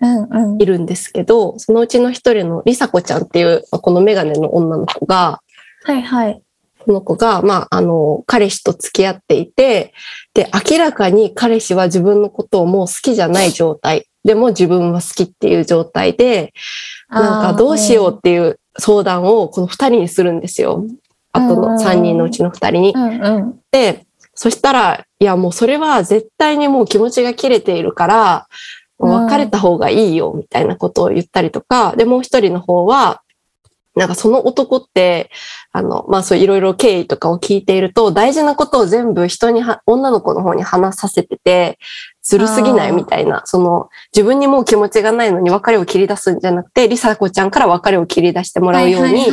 [0.00, 5.42] うんうんいるんですけど、そのうちの一人のりさこちゃんっていう、まあこのメガネの女の子が、
[5.84, 6.42] はいはい。
[6.78, 9.92] この子が、まあ、あの、彼氏と付き合っていて、
[10.32, 14.06] で、明らかに彼氏は自分のことをもう好きじゃない状態。
[14.24, 16.54] でも自分は好きっていう状態で、
[17.10, 20.86] なんかどうしようっていう相談をこの二人にするんですよ。
[21.32, 22.98] あとの三人のうちの二人にう。
[22.98, 23.60] んうん。
[23.70, 24.06] で、
[24.42, 28.48] そしたら、いやもうそれは絶対にもう気持ちが切れているから、
[28.98, 33.20] 別れた方がいいよ、みたいなことを言ったりとか、で、もう一人の方は、
[33.96, 35.30] なんかその男って、
[35.72, 41.78] あの、まあそういろいろ経緯とかを聞いていると、大事なことを全部人には、女の子の方に話させてて、
[42.22, 49.24] ずるすぎないみたいな、その、自分にもう気持ちがないのに別れを切り出すんじゃなくて、りさこちゃんから別れを切り出してもらうように、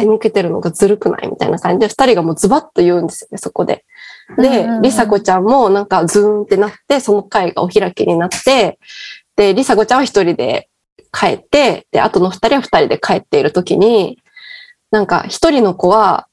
[0.00, 3.84] 仕向けてるのがずるくないみたいな感じで、二人がもうズバッと言うんですよね、そこで。
[4.36, 8.78] でりさこちゃんもなんかズーンってなって、その会がお開きになって、
[9.36, 10.68] で、りさこちゃんは一人で
[11.12, 14.18] 帰って、で、あとの二人は二人で帰っている時に、
[14.90, 16.28] なんか一人の子は、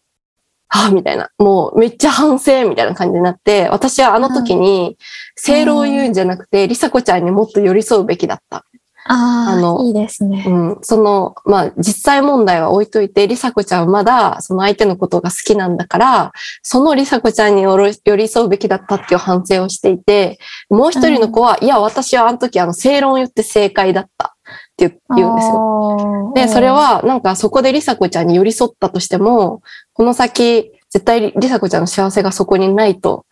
[0.67, 4.97] はあ、みたいな、もうめっちゃ反省みたいな感じになって、私はあの時に、
[5.35, 8.65] 正論を言うんじゃなくて、りさこちゃんにもっと寄り添うべきだった。
[9.07, 10.43] ああのあ、いいですね。
[10.47, 16.31] うん、その、まあ、実際問題は置いといて、りさこちゃんはまだ、その相手のことが好きなんだから、
[16.63, 20.39] そのりさこちゃんに寄り添うべきだったっていう反省をしていて、
[20.71, 25.53] もう一人の子は、いや、私はあの時、あの、正論を言って正解だったって言言うんですよ。
[25.53, 29.61] よで、それ、は、なんかそこでりさこちゃんに寄り添ったとしても、
[29.93, 33.27] この先、絶対りさこちゃんの幸せがそこにないと、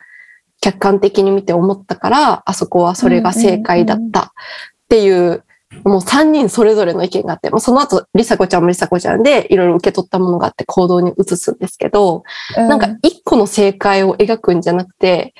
[0.61, 4.31] 客観的に見て思ったから、あそこはそれが正解だったっ
[4.87, 5.43] ていう、
[5.83, 12.23] もう3人それぞれの意見があって、まあ、その後、りさこちゃんもりさこちゃんでいろいろ受け取ったものがあって行動に移すんですけど、
[12.55, 15.33] なんか一個の正解を描くんじゃなくて、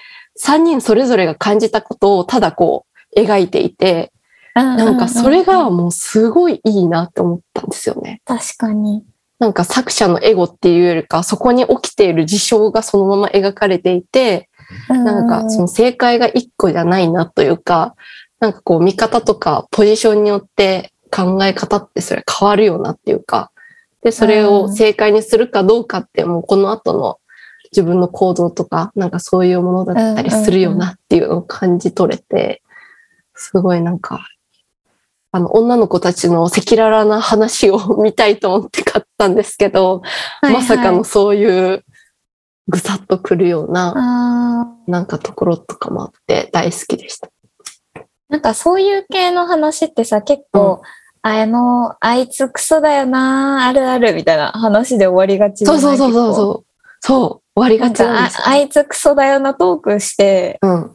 [0.43, 4.12] 3人それぞれが感じたことをただこう描いていて、
[4.56, 8.22] ななんかそれがもうすごいいいなって思ったんですよね。
[8.26, 9.04] 確かに。
[9.39, 14.50] なんか作者のエゴっていうよりか、そこに起きている事象がそのまま描かれていて、
[14.88, 17.96] なんかその正解が一個じゃないなというか、
[18.43, 23.51] なんかこう見方とかポジションによって考え方ってそれ変わるよなっていうか、
[24.01, 27.19] で、それを正解にするかどうかってもうこの後の
[27.71, 32.62] 自分の行動とか、なんかそういうものだったりするよなっていうのを感じ取れて、
[33.34, 34.27] すごいなんか、
[35.32, 40.01] あの、女の子たちの赤裸々な話を見たいと思って買ったんですけど、
[40.41, 41.86] まさかのそういう
[42.67, 47.29] ぐさっとくるような、なんかところとかもあって大好きでした。
[48.34, 50.82] なんかそういう系の話ってさ、結構、
[51.22, 56.34] あの、あいつクソだよな、あるあるみたいな話で終わりがちそうそうそうそうう。
[56.34, 56.65] そう。
[57.00, 58.48] そう、終わりがちなんですよ。
[58.48, 60.91] あいつクソだよなトークして、うん。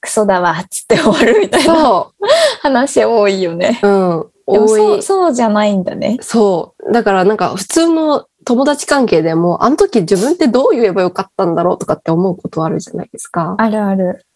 [0.00, 2.12] クソだわ、つって終わるみたいなそ
[2.60, 3.78] 話多いよね。
[3.84, 3.86] う。
[3.86, 4.26] うん。
[4.46, 4.98] 多い。
[4.98, 6.18] うそうじゃないんだね。
[6.22, 6.92] そう。
[6.92, 13.54] だからなんか普通の友達関係でも、あの時自分ってどう言えばよかったんだろうとかって思うことあるじゃないですか。
[13.56, 14.26] あるある。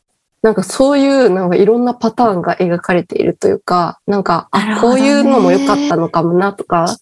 [0.44, 6.98] なんかそういうなんかいろんなパターンが描かれているというか、なんか、あ、こういうのも良かったのかもなとか、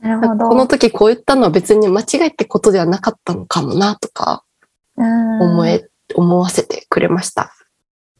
[0.00, 0.48] なるほど。
[0.48, 4.42] この時こう言ったのは別に間違いってことではなかったのかもなとか
[4.96, 7.54] うん思え、思わせてくれました。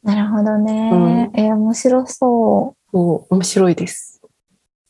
[0.04, 1.32] なるほどね。
[1.34, 2.90] えー面白そう。
[2.92, 4.22] そう、面白いです。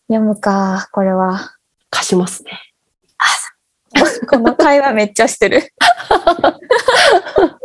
[0.08, 1.54] 読むか、これは。
[1.88, 2.50] 貸しますね。
[4.28, 5.72] この会話めっちゃしてる。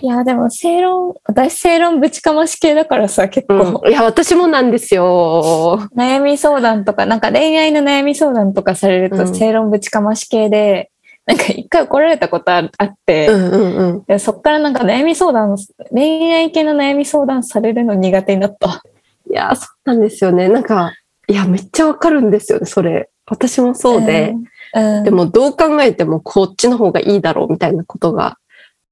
[0.00, 5.88] いや、でも正論、私正論ぶちかまし系だからさ、結構、うん、いや、私もなんですよ。
[5.96, 10.90] 悩み相談とか、なんか恋愛の悩み相談とかされるとうん正論ぶちかまし系で、
[11.26, 14.04] なんか一回怒られたことああって、うんうんうん。
[14.04, 15.56] でそっからなんか悩み相談、
[15.90, 18.82] 恋愛系の悩み相談されるの苦手になった。
[19.30, 20.48] いや、そうなんですよね。
[20.48, 20.92] なんか、
[21.28, 23.08] いや、めっちゃわかるんですよね、それ。
[23.26, 24.34] 私もそうで。
[24.74, 28.36] うん、うんでも、どう考えてもこっちの方がいいだろうみたいなことが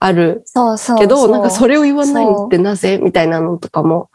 [0.04, 4.10] あるそうそうけど、そうなんかそれを言わないってなぜみたいなのとかも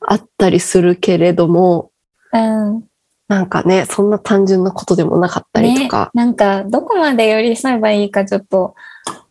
[0.00, 1.90] あったりするけれども、
[2.32, 2.84] うん。
[3.28, 6.10] なんかね、そんな単純なことでもなかったりとか。
[6.14, 8.74] ね、なんか、どこまで寄り添えばいいかちょっと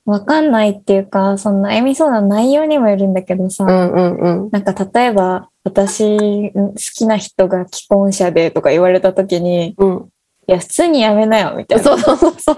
[0.05, 4.49] わかんないっていうか、その悩み相談の内容にもよるんだけどさ、うんうんうん。
[4.51, 10.09] なんか例えば、私好きな人が既婚者でとか言われた時に、うん。
[10.51, 11.83] いや、普通にやめなよ、みたいな。
[11.85, 12.55] そうそうそう。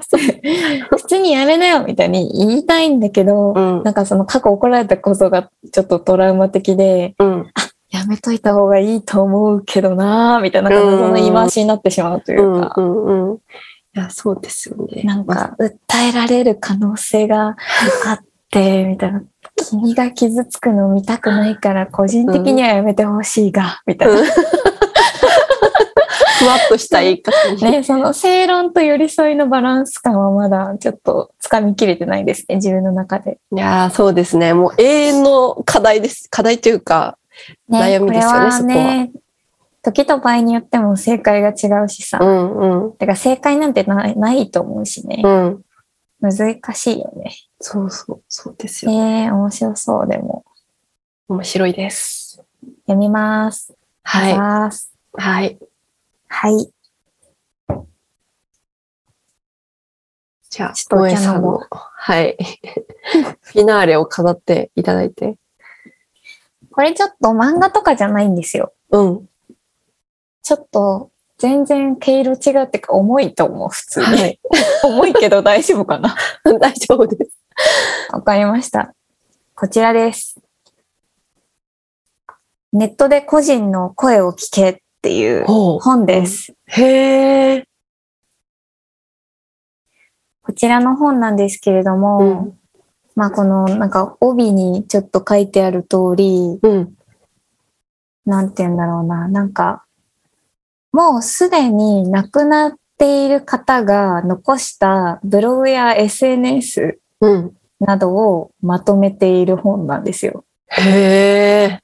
[0.89, 3.83] 普通にやめなよ、みたいに言いたいんだけど、うん。
[3.83, 7.51] なんかその過去怒られたことがちょっとトラウマ的で、うん。
[7.91, 13.35] やめといた方がいいと思うけどなみたいな、うんその言い回しになってしまうというか、うんうんうん。
[13.35, 13.39] い
[13.93, 15.03] や、そうですよね。
[15.03, 17.55] なんか、訴えられる可能性が
[18.07, 19.21] あって、みたいな。
[19.69, 24.15] 君が傷つくの見たくないから、個人的にはやめてほしいが、みたいな。
[26.43, 27.61] うんふわっとした言い方に。
[27.61, 33.39] ね、その正論と寄り添いのバランス感はまだちょっと掴みきれてないですね、自分の中で。
[33.51, 34.53] いやーそうですね。
[34.53, 36.27] もう永遠の課題です。
[36.29, 37.17] 課題というか、
[37.67, 39.11] ね、悩みですよねこれはね、
[39.81, 42.19] 時と場合によっても正解が違うしさ。
[42.21, 42.97] うんうん。
[42.97, 45.29] てか正解なんてないないと思うしねう。
[45.29, 45.63] ん。
[46.21, 47.35] 難しいよね。
[47.59, 48.91] そうそう、そうですよ。
[48.91, 50.45] えー、面白そう、でも。
[51.27, 52.41] 面白いです。
[52.85, 53.73] 読みます。
[54.03, 54.37] はい。
[55.13, 55.57] はい。
[56.33, 56.67] はい。
[60.49, 62.37] じゃあ、ちょっとの、はい。
[63.41, 65.37] フィナーレを飾っていただいて。
[66.71, 68.73] これちょっと漫画とかじゃないんですよ。
[68.89, 69.29] うん。
[70.41, 74.05] ちょっと全然毛色違うってか重いと思う、普通に。
[74.05, 74.39] はい。
[74.83, 76.15] 重いけど大丈夫かな。
[76.59, 77.37] 大丈夫です。
[78.11, 78.95] わかりました。
[79.55, 80.41] こちらです。
[82.73, 85.43] ネットで個人の声を聞けっていう。
[85.45, 86.55] 本です。
[86.65, 87.67] へえ。
[90.43, 92.59] こちらの本なんですけれども、うん。
[93.13, 96.93] まあこのなんか帯にちょっと書いてある通り、うん。
[98.25, 99.83] なんて言うんだろうな、なんか、
[100.93, 107.53] もうすでに亡くなっている方が残したブログや SNS うん。
[107.81, 110.45] などをまとめている本なんですよ。
[110.69, 111.82] へえ。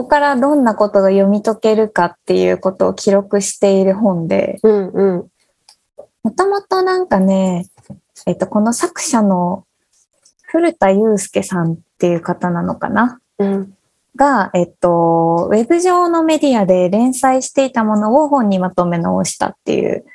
[0.00, 5.28] ここからどんなことが読み解けるかっていうことを記録している本で、うんうん。
[6.22, 7.66] もともとなんかね、
[8.26, 9.66] えっと、この作者の
[10.44, 13.20] 古田祐介さんっていう方なのかな？
[13.38, 13.74] うん。
[14.16, 20.06] が、えっと、ウェブ上のメディアで連載していたものを本にまとめ直したっていう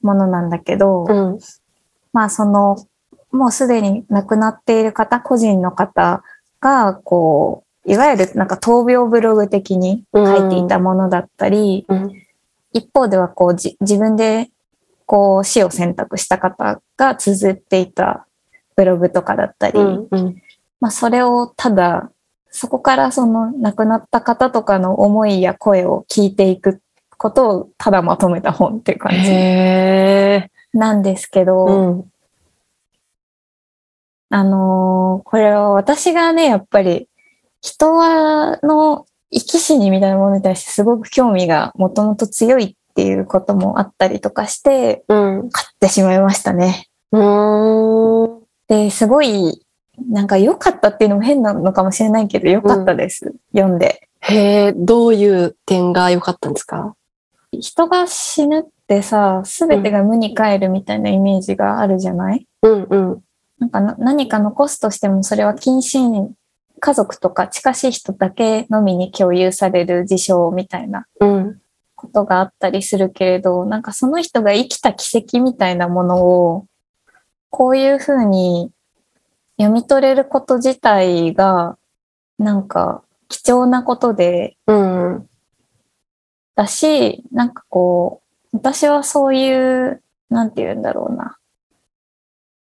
[0.00, 1.38] ものなんだけど、うん。
[2.14, 2.78] まあその、
[3.32, 6.22] もうすでに亡くなっている方、個人の方
[6.58, 12.22] が、こう、いわゆるなんか闘病ブログ的に書いていたものだったり、うん。
[12.72, 14.50] 一方ではこうじ自分で
[15.06, 18.26] こう死を選択した方が綴っていた
[18.74, 20.08] ブログとかだったり、うん。
[20.10, 20.42] うん。
[20.80, 22.10] まあそれをただ、
[22.50, 26.80] そこからその亡くなった方とかの思いや声を聞いていく
[27.16, 30.78] ことをただまとめた本っていう感じ。
[30.78, 32.12] なんですけど、うん。
[34.28, 37.08] あのーこれは私がね、やっぱり
[37.66, 45.50] 人はの生き死にみたいなものに対してすごく興味がもともと強いっていうこともあったりとかして、うん。
[45.50, 46.86] 買ってしまいましたね。
[47.10, 48.42] うーん。
[48.68, 49.66] で、すごい、
[50.08, 53.34] なんか良かったっていうのも変なのかもしれないけど、良かったです。
[53.52, 54.08] 読んで。
[54.20, 56.94] へえ、どういう点が良かったんですか？
[57.52, 63.22] 人が死ぬってさ、すべてが無に帰るみたいなイメージがあるじゃない、うんうん。
[63.58, 66.34] なんかな何か残すとしても、それは近親、
[66.80, 71.60] 家族とか近しい人だけのみに共有される事象みたいなうん。
[71.96, 76.66] ことがあったりするけれど、なんかその人が生きた奇跡みたいなものを、
[77.50, 78.70] こういうふうに
[79.56, 81.78] 読み取れること自体が、
[82.38, 85.28] なんか貴重なことで、うん。
[86.54, 88.22] だし、なんかこ
[88.52, 91.35] う、私はそういう、なんて言うんだろうな。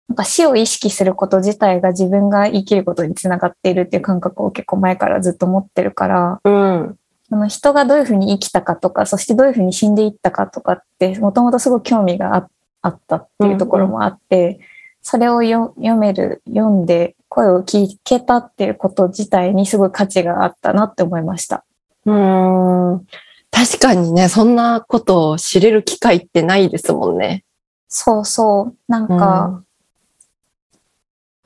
[0.09, 6.98] なんか死を意識すること自体が自分が生きることにつながっているっていう感覚を結構前からずっと持ってるから、うん。
[7.28, 12.48] その人がどういうふうに生きたかとか、そしてどういうふうに死んでいったかとかって、もともとすごく興味があ
[12.80, 14.61] あったっていうところもあって、
[15.02, 21.64] それをよ読める、読んで声を聞けたっていうこと自体にすごい価値があったなって思いました。
[22.06, 23.06] うーん。
[23.50, 27.44] 確かにね、そんなことを知れる機会ってないですもんね。
[27.88, 28.76] そうそう。
[28.86, 29.62] なんか、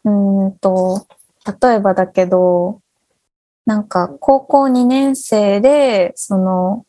[0.04, 1.06] うーんと、
[1.60, 2.80] 例えばだけど、
[3.66, 6.84] なんか高校2年生で、その、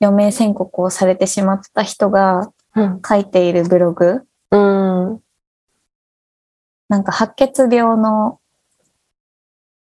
[0.00, 3.00] 余命宣告をされてしまった人がうん。
[3.06, 5.20] 書いているブログ、うん。
[6.88, 8.40] なんか白血病の、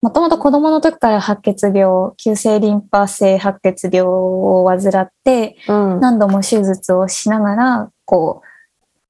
[0.02, 6.00] もともと子供の時から白血病、急性リンパ性白血病を患って、うん。
[6.00, 8.49] 何度も手術をしながら、こう、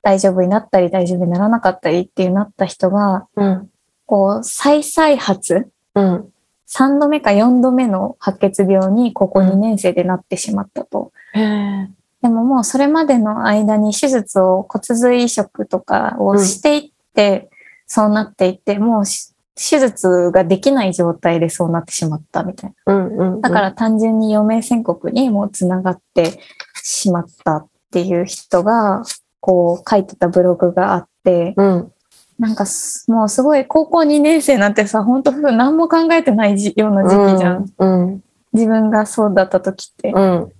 [0.03, 3.71] 大丈夫になったり大丈夫にならなかったりっていうなった人が、うん。
[4.07, 6.33] こう、再々発うん。
[6.69, 11.13] 3度目か4度目の白血病に高校2年生でなってしまったと。
[11.35, 17.51] でももうそれまでの間に手術を骨髄移植とかをしていって、
[17.87, 22.95] そうなっていって、もうし手術ができない状態でそうなってしまったみたいな。
[22.95, 23.35] うん。
[23.35, 23.41] うん。
[23.41, 26.41] だから単純に余命宣告にもうつながって
[26.83, 29.03] しまったっていう人が、
[29.41, 31.93] こう書いてたブログがあって、うん。
[32.39, 37.67] なんかすもうすごい高校2年生なんてさ、本当何も考えてないじような時期じゃん。
[37.79, 38.23] うん。
[38.53, 40.13] 自分がそうだった時って。
[40.13, 40.53] うん。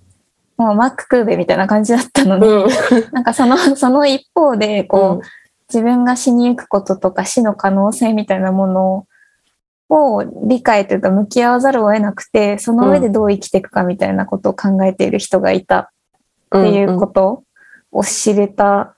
[0.57, 2.69] もうマック・クーベみたいな感じだったのに、うん。
[3.11, 5.25] なんかその、 その一方で、こう、
[5.73, 9.07] 自分が死にゆくこととか死の可能性みたいなもの
[9.89, 15.87] を理解というか向き合わざるを得なくて、その上でどう生きていくかみたいなことを考えている人がいたっ
[16.51, 17.43] ていうこと
[17.91, 18.95] を知れた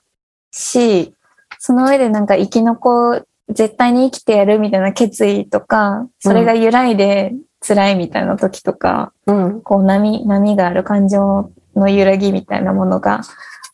[0.50, 1.14] し、
[1.58, 7.34] その上でなんか生き残、絶対に生きてやるみたいな決意とか、それが揺らいで
[7.66, 9.60] 辛いみたいな時とか、うん。
[9.62, 13.22] こう波、波がある感情の揺らぎみたいなものが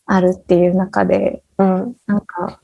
[0.05, 1.95] あるっていう中で、うん。
[2.05, 2.61] なんか、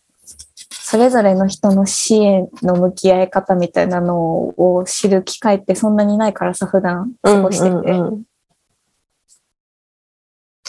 [0.70, 7.92] それぞれの人の支援の向き合い方みたいなのを知る機会ってそんなにないからさ、普段過ごしてて。
[7.92, 8.24] うん。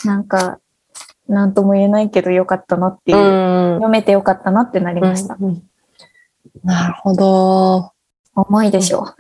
[0.05, 0.59] なんか、
[1.29, 3.75] なんとも言えないけどよかったなっていう、うん。
[3.77, 5.37] 読めてよかったなってなりました。
[5.41, 5.63] うん
[6.65, 7.93] なるほど。
[8.35, 9.15] 重いでしょ。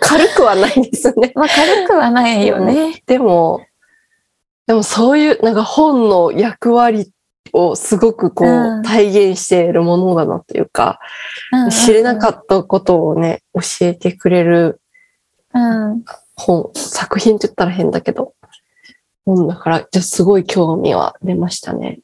[0.00, 1.32] 軽くはないですね。
[1.36, 3.02] まあ軽くはないよね。
[3.06, 3.60] でも、
[4.66, 7.10] でもそういう、なんか本の役割
[7.52, 10.98] をすごくこう、うん体現しているものだなというか、
[11.52, 14.80] うんうんうん知れなかったことをね、教えてくれる
[15.54, 16.04] うん。
[16.36, 18.34] 本、作品って言ったら変だけど、
[19.36, 22.00] 本だから、じゃあすごい興味は出ましたね。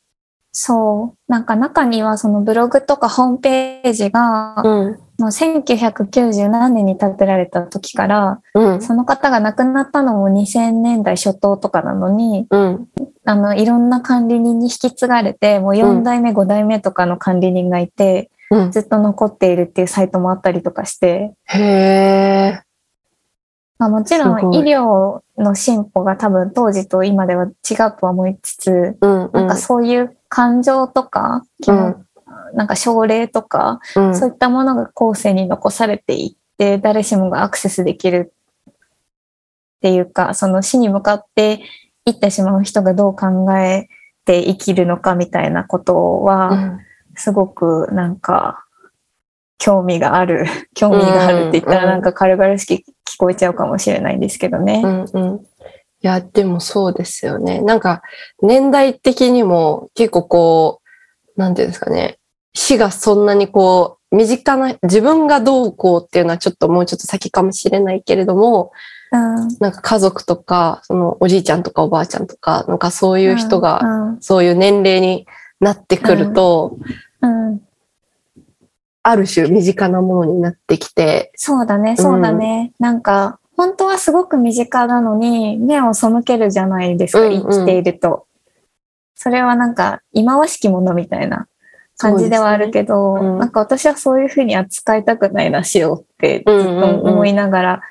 [0.57, 1.19] そう。
[1.33, 4.99] なんか中にはそのブログとかホームページが、うん。
[5.19, 8.81] もう1997年に建てられた時から、うん。
[8.81, 12.89] その方が亡くなったのも2000年代初頭とかなのに、うん。
[13.25, 18.71] あの、いろんな管理人に引き継がれて、もう4代目、5代目とかの管理人がいて、うん。
[18.71, 22.64] ずっと残っているっていうサイトもあったりとかして、へえ。
[23.79, 29.31] まあ、もちろん医療の進歩が多分当時と今では違うとは思いつつ、うん。
[29.33, 31.97] なんかそういう感情とか、気持
[32.55, 34.17] なんか症例とか、うん。
[34.17, 41.61] そういったものが後世に残されていって、誰しもがアクセスできるっていうか、その死に向かって
[42.07, 43.89] いってしまう人がどう考え
[44.25, 46.81] て生きるのかみたいなことうは、ん
[47.17, 48.64] すごくなんか、
[49.59, 52.85] 興味がある、 興味があるって言ったらなんか軽々しく聞
[53.19, 54.83] こえちゃうかもしれないんですけどね。
[54.85, 55.37] うんうん。
[55.37, 57.61] いや、でもそうですよね。
[57.63, 58.03] なんか、
[58.43, 60.81] 年代的にも結構こ
[61.37, 62.19] う、なんていうんですかね。
[62.53, 68.71] 死がそんなにこう、身近な、自分がどうこうっていうのはちょっともうちょっと先かもしれないけれども、
[69.13, 69.49] うん。
[69.61, 75.27] なんか家族とか、そのおじいちゃんとかおばあちゃんとか、なんかそういう人が、うんそういう年齢に
[75.61, 76.77] なってくると、
[77.23, 77.61] うん。
[79.07, 82.73] ある種身近なものになってきて、そうだね、そうだね。
[82.81, 87.43] なんか、本当はすごく身近なのに、目を背けるじゃないですか、うんうん。
[87.43, 88.27] 生きていると。
[89.15, 91.47] それはなんか、忌まわしきものみたいな
[91.99, 93.27] 感じではあるけど、ね。
[93.27, 93.39] うん。
[93.41, 97.83] なんか私はそういうふうに扱いたくないな、死をってずっうんうんうんと思いながら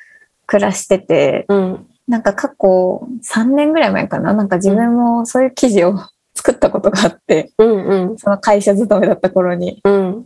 [0.47, 5.99] 暮らしてて、うん、なんか過去3年ぐらい前かな、なんか自分もそういう記事を
[6.35, 9.79] 作ったことがあって、うん、うん、その会社勤めだった頃に。
[9.83, 10.25] うん、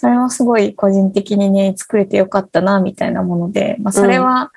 [0.00, 4.50] それもすごい個人的にね、作れてよかったな、みたいなもので、まあ、それは、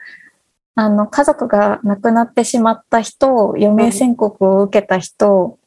[0.73, 5.59] あの、家族が亡くなってしまった人、余命宣告を受けた人、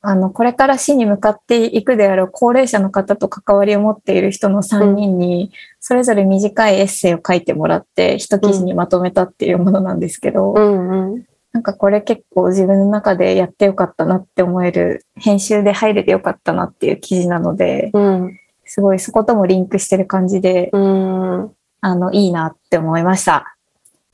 [0.00, 11.26] あの、これから死に向かっていくであろう高齢者の方と関わりを持っている人の3人に、それぞれ短いエッセイを書いてもらって、一記事にまとめたっていうものなんですけど、うん、うん。
[11.52, 18.40] なんかこれ結構自分の中でやってよかったなって思える、編集で入れてよかったなっていう記事なので、うん。
[18.68, 21.52] すごいそこともリンクしてる感じで、うん。
[21.80, 23.56] あの、いいなって思いました。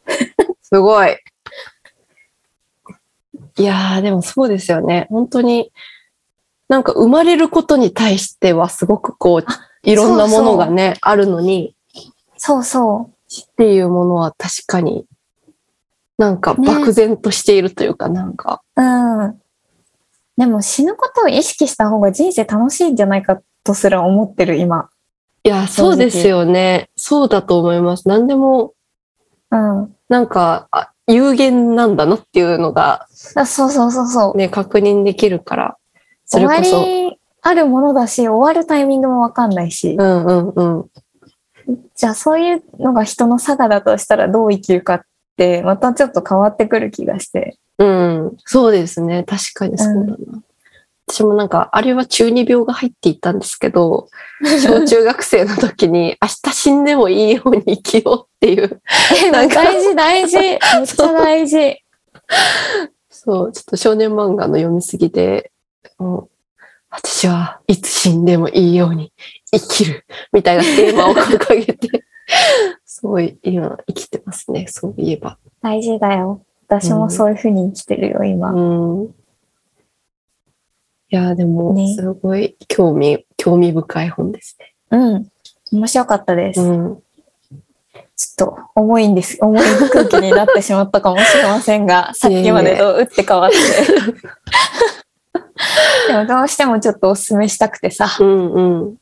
[0.62, 1.18] すごい。
[3.58, 5.08] いやー、でもそうですよね。
[5.10, 5.72] 本当に、
[6.68, 9.44] なんか生まれることに対してはすごくこう、
[9.82, 11.74] いろんなものがね、あるのに、
[12.36, 15.04] そうそっていうものは確かに、
[16.16, 18.82] なんかね漠然としているというか、なんか、う。
[18.82, 19.40] うん。
[20.36, 24.88] でも死ぬことを意識した方が人生楽しいんじゃないかとすら思ってる今。
[25.42, 26.90] いや、そうですよね。
[26.96, 28.08] そうだと思います。
[28.08, 28.74] 何でも、
[29.50, 29.94] うん。
[30.08, 34.36] なんか、あ有限なんだなっていうのがあそうそうそうそう。
[34.36, 35.76] ね、確認できるから、
[36.24, 39.96] そ終われこそ、りあるものだし、終わるタイミングもわかんないし。
[39.98, 40.90] うんうんうん。
[41.94, 45.00] じゃあそういうのが人の差がだとしたらどう生きるかっ
[45.36, 47.58] て、またちょっと変わってくる気がして。
[47.78, 49.24] うん、そうですね。
[49.24, 50.16] 確かにそうだな。
[51.06, 54.08] 私もなんか、あれは中二病が入っていたんですけど、
[54.62, 58.80] 小中学生の時に、明日死んでもいいように生きようっていう、
[59.30, 60.38] なんか大事大事。
[60.38, 61.82] めっちゃ大事。
[63.10, 65.50] そう、ちょっと少年漫画の読みすぎで、
[65.98, 66.28] もう
[66.90, 69.12] 私はいつ死んでもいいように
[69.52, 72.04] 生きるみたいなテーマを掲げて、
[72.84, 75.38] すごい今生きてますね、そういえば。
[75.60, 76.42] 大事だよ。
[76.66, 78.52] 私もそういうふうに生きてるよ、今。
[78.52, 79.14] うん。
[81.10, 84.74] いや、でもね、すごい興味、興味深い本ですね。
[84.90, 85.28] うん。
[85.72, 86.60] 面白かったです。
[86.60, 87.02] うん。
[88.16, 89.38] ちょっと重いんです。
[89.40, 93.56] 重い空気になってしまったかもしれませんが、 さっきまでと打って変わって。
[96.08, 98.94] でもどうしてもちょっとおすすめしたくてさ、うんうん。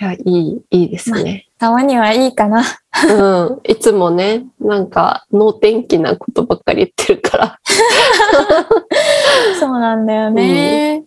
[0.00, 1.45] いや、いい、いいですね。
[1.58, 2.62] たまにはいいかな。
[3.08, 3.70] うん。
[3.70, 7.58] いつもね、なんか、能天気なことばっかり言ってるから。
[9.58, 11.04] そうなんだよね。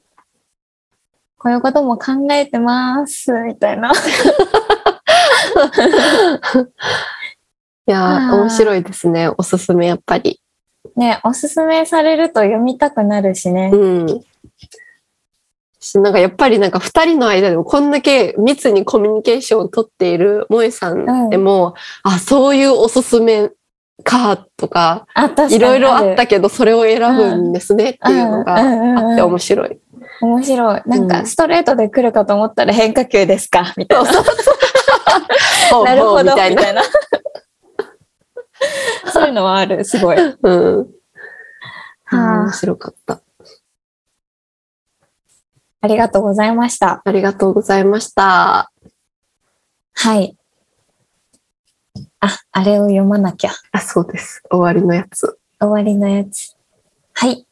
[1.38, 3.92] こういうことも考えてます、みたいな。
[7.88, 9.30] いや面白いですね。
[9.38, 10.42] おすすめ、やっぱり。
[10.96, 13.70] ね、おすすめされると読みたくなるしね。
[13.74, 14.08] うん。
[15.80, 21.74] しなんかやっぱりなんか二人の間でもこんだけ密にコミュニケーションをとっている萌えさんでも、
[22.04, 23.50] あ、そういうおすすめ
[24.04, 25.08] かとか、
[25.50, 29.80] いろいろあっるたけどそれを選ぶんですねっていうのがうんうんうんうんあって面白い。
[30.22, 30.82] 面白い。
[30.86, 33.74] なんうんか、ストレートで来るかと思ったら変化球ですか？
[33.78, 34.12] みたいな。
[35.86, 36.82] なるほど、みたいな。
[39.14, 40.18] そういうのはある、すごい。
[40.18, 40.88] うん。
[42.06, 43.22] はあ面白かった。
[45.82, 47.02] ありがとうございました。
[47.04, 48.72] ありがとうございました。
[49.94, 50.36] はい。
[52.20, 53.52] あ、あれを読まなきゃ。
[53.72, 54.44] あ、そうです。
[54.52, 55.40] 終わりのやつ。
[55.60, 56.56] 終わりのやつ。
[57.14, 57.46] はい。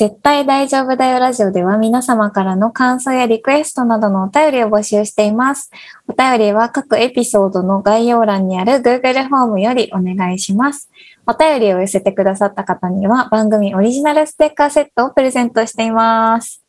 [0.00, 5.70] 絶対大丈夫だよラジオでは皆様からの感想やリクエストなどのお便りを募集しています。
[6.08, 10.88] お便りは各エピソードの概要欄にある Google フォームよりお願いします。
[11.26, 16.62] お便りを寄せてくださった方には番組オリジナルステッカーセットをプレゼントしています。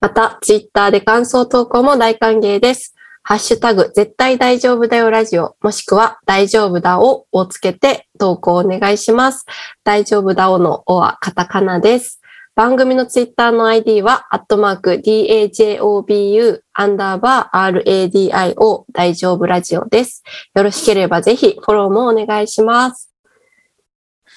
[0.00, 2.94] また、ツイッターで感想投稿も大歓迎です。
[3.22, 9.44] ハッシュタグ、絶対大丈夫だよラジオ、もしくは大丈夫だおをつけて投稿お願いします。
[9.84, 12.20] 大丈夫だおのおはカタカナです。
[12.56, 20.22] 番組のツイッターの ID は、アットマーク、DAJOBU、アンダーバー、RADIO、大丈夫ラジオです。
[20.54, 23.10] よろしければぜひフォローもお願いします。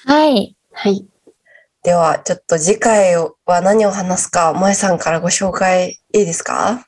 [0.06, 0.56] はい。
[0.72, 1.06] はい。
[1.84, 6.86] では、ちょっと次回は何を話すか、萌えさんからご紹介いいですか？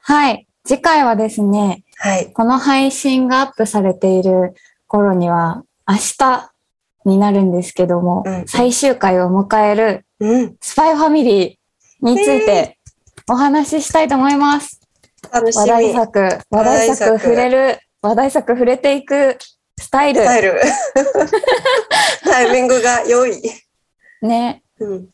[0.00, 0.46] はい。
[0.66, 2.32] 次回はですね、はい。
[2.32, 4.54] この配信がアップされている
[4.86, 6.50] 頃には明日
[7.04, 10.56] になるんですけども、うん最終回を迎えるうん。
[10.60, 12.78] スパイファミリーについて
[13.28, 14.80] お話ししたいと思います。
[15.30, 15.92] 楽し話題み。
[15.92, 19.36] 作、話題作話題作触れる、話題作触れていく
[19.78, 20.22] スタイル。
[20.22, 20.60] スタイル。
[22.24, 23.42] タイミングが良い。
[24.26, 24.62] ね。
[24.80, 25.08] うん。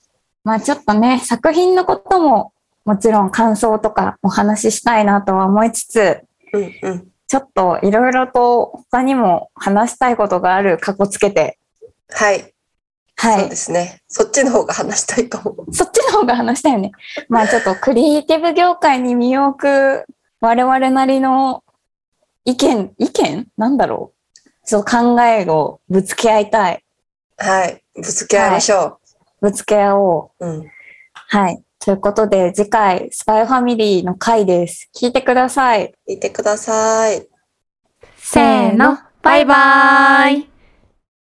[0.45, 2.53] まあちょっとね、作品のことも
[2.85, 6.21] もちろん感想とかお話ししたいなとは思いつつ、
[6.53, 6.73] うん。
[6.83, 7.09] うん。
[7.29, 11.59] ちょっといろいろと他にも話したいことがある過去つけて、
[12.09, 12.41] はい。
[12.41, 13.57] そうはいで。
[13.57, 14.01] すね。
[14.09, 15.67] そっちの方が話したいかも。
[15.73, 16.91] そっちの方が話したよね。
[17.29, 20.07] まあちょっとクリエイティブ業界に身を置く
[20.41, 21.63] 我々なりの
[22.47, 23.47] 意見、意見？
[23.59, 26.83] なんだろうそう考えをぶつけ合いたい。
[27.37, 27.85] はい。
[27.95, 29.00] ぶつけ合いましょ
[29.41, 30.47] ぶつけ合おう。
[30.47, 30.49] う。
[30.49, 30.71] うん。
[31.13, 31.63] はい。
[31.79, 34.91] ということで次回スパイファミリーの回です。
[34.95, 35.95] 聞いてください。
[36.09, 37.27] 聞いてください。
[38.17, 40.50] せーの、バイバーイ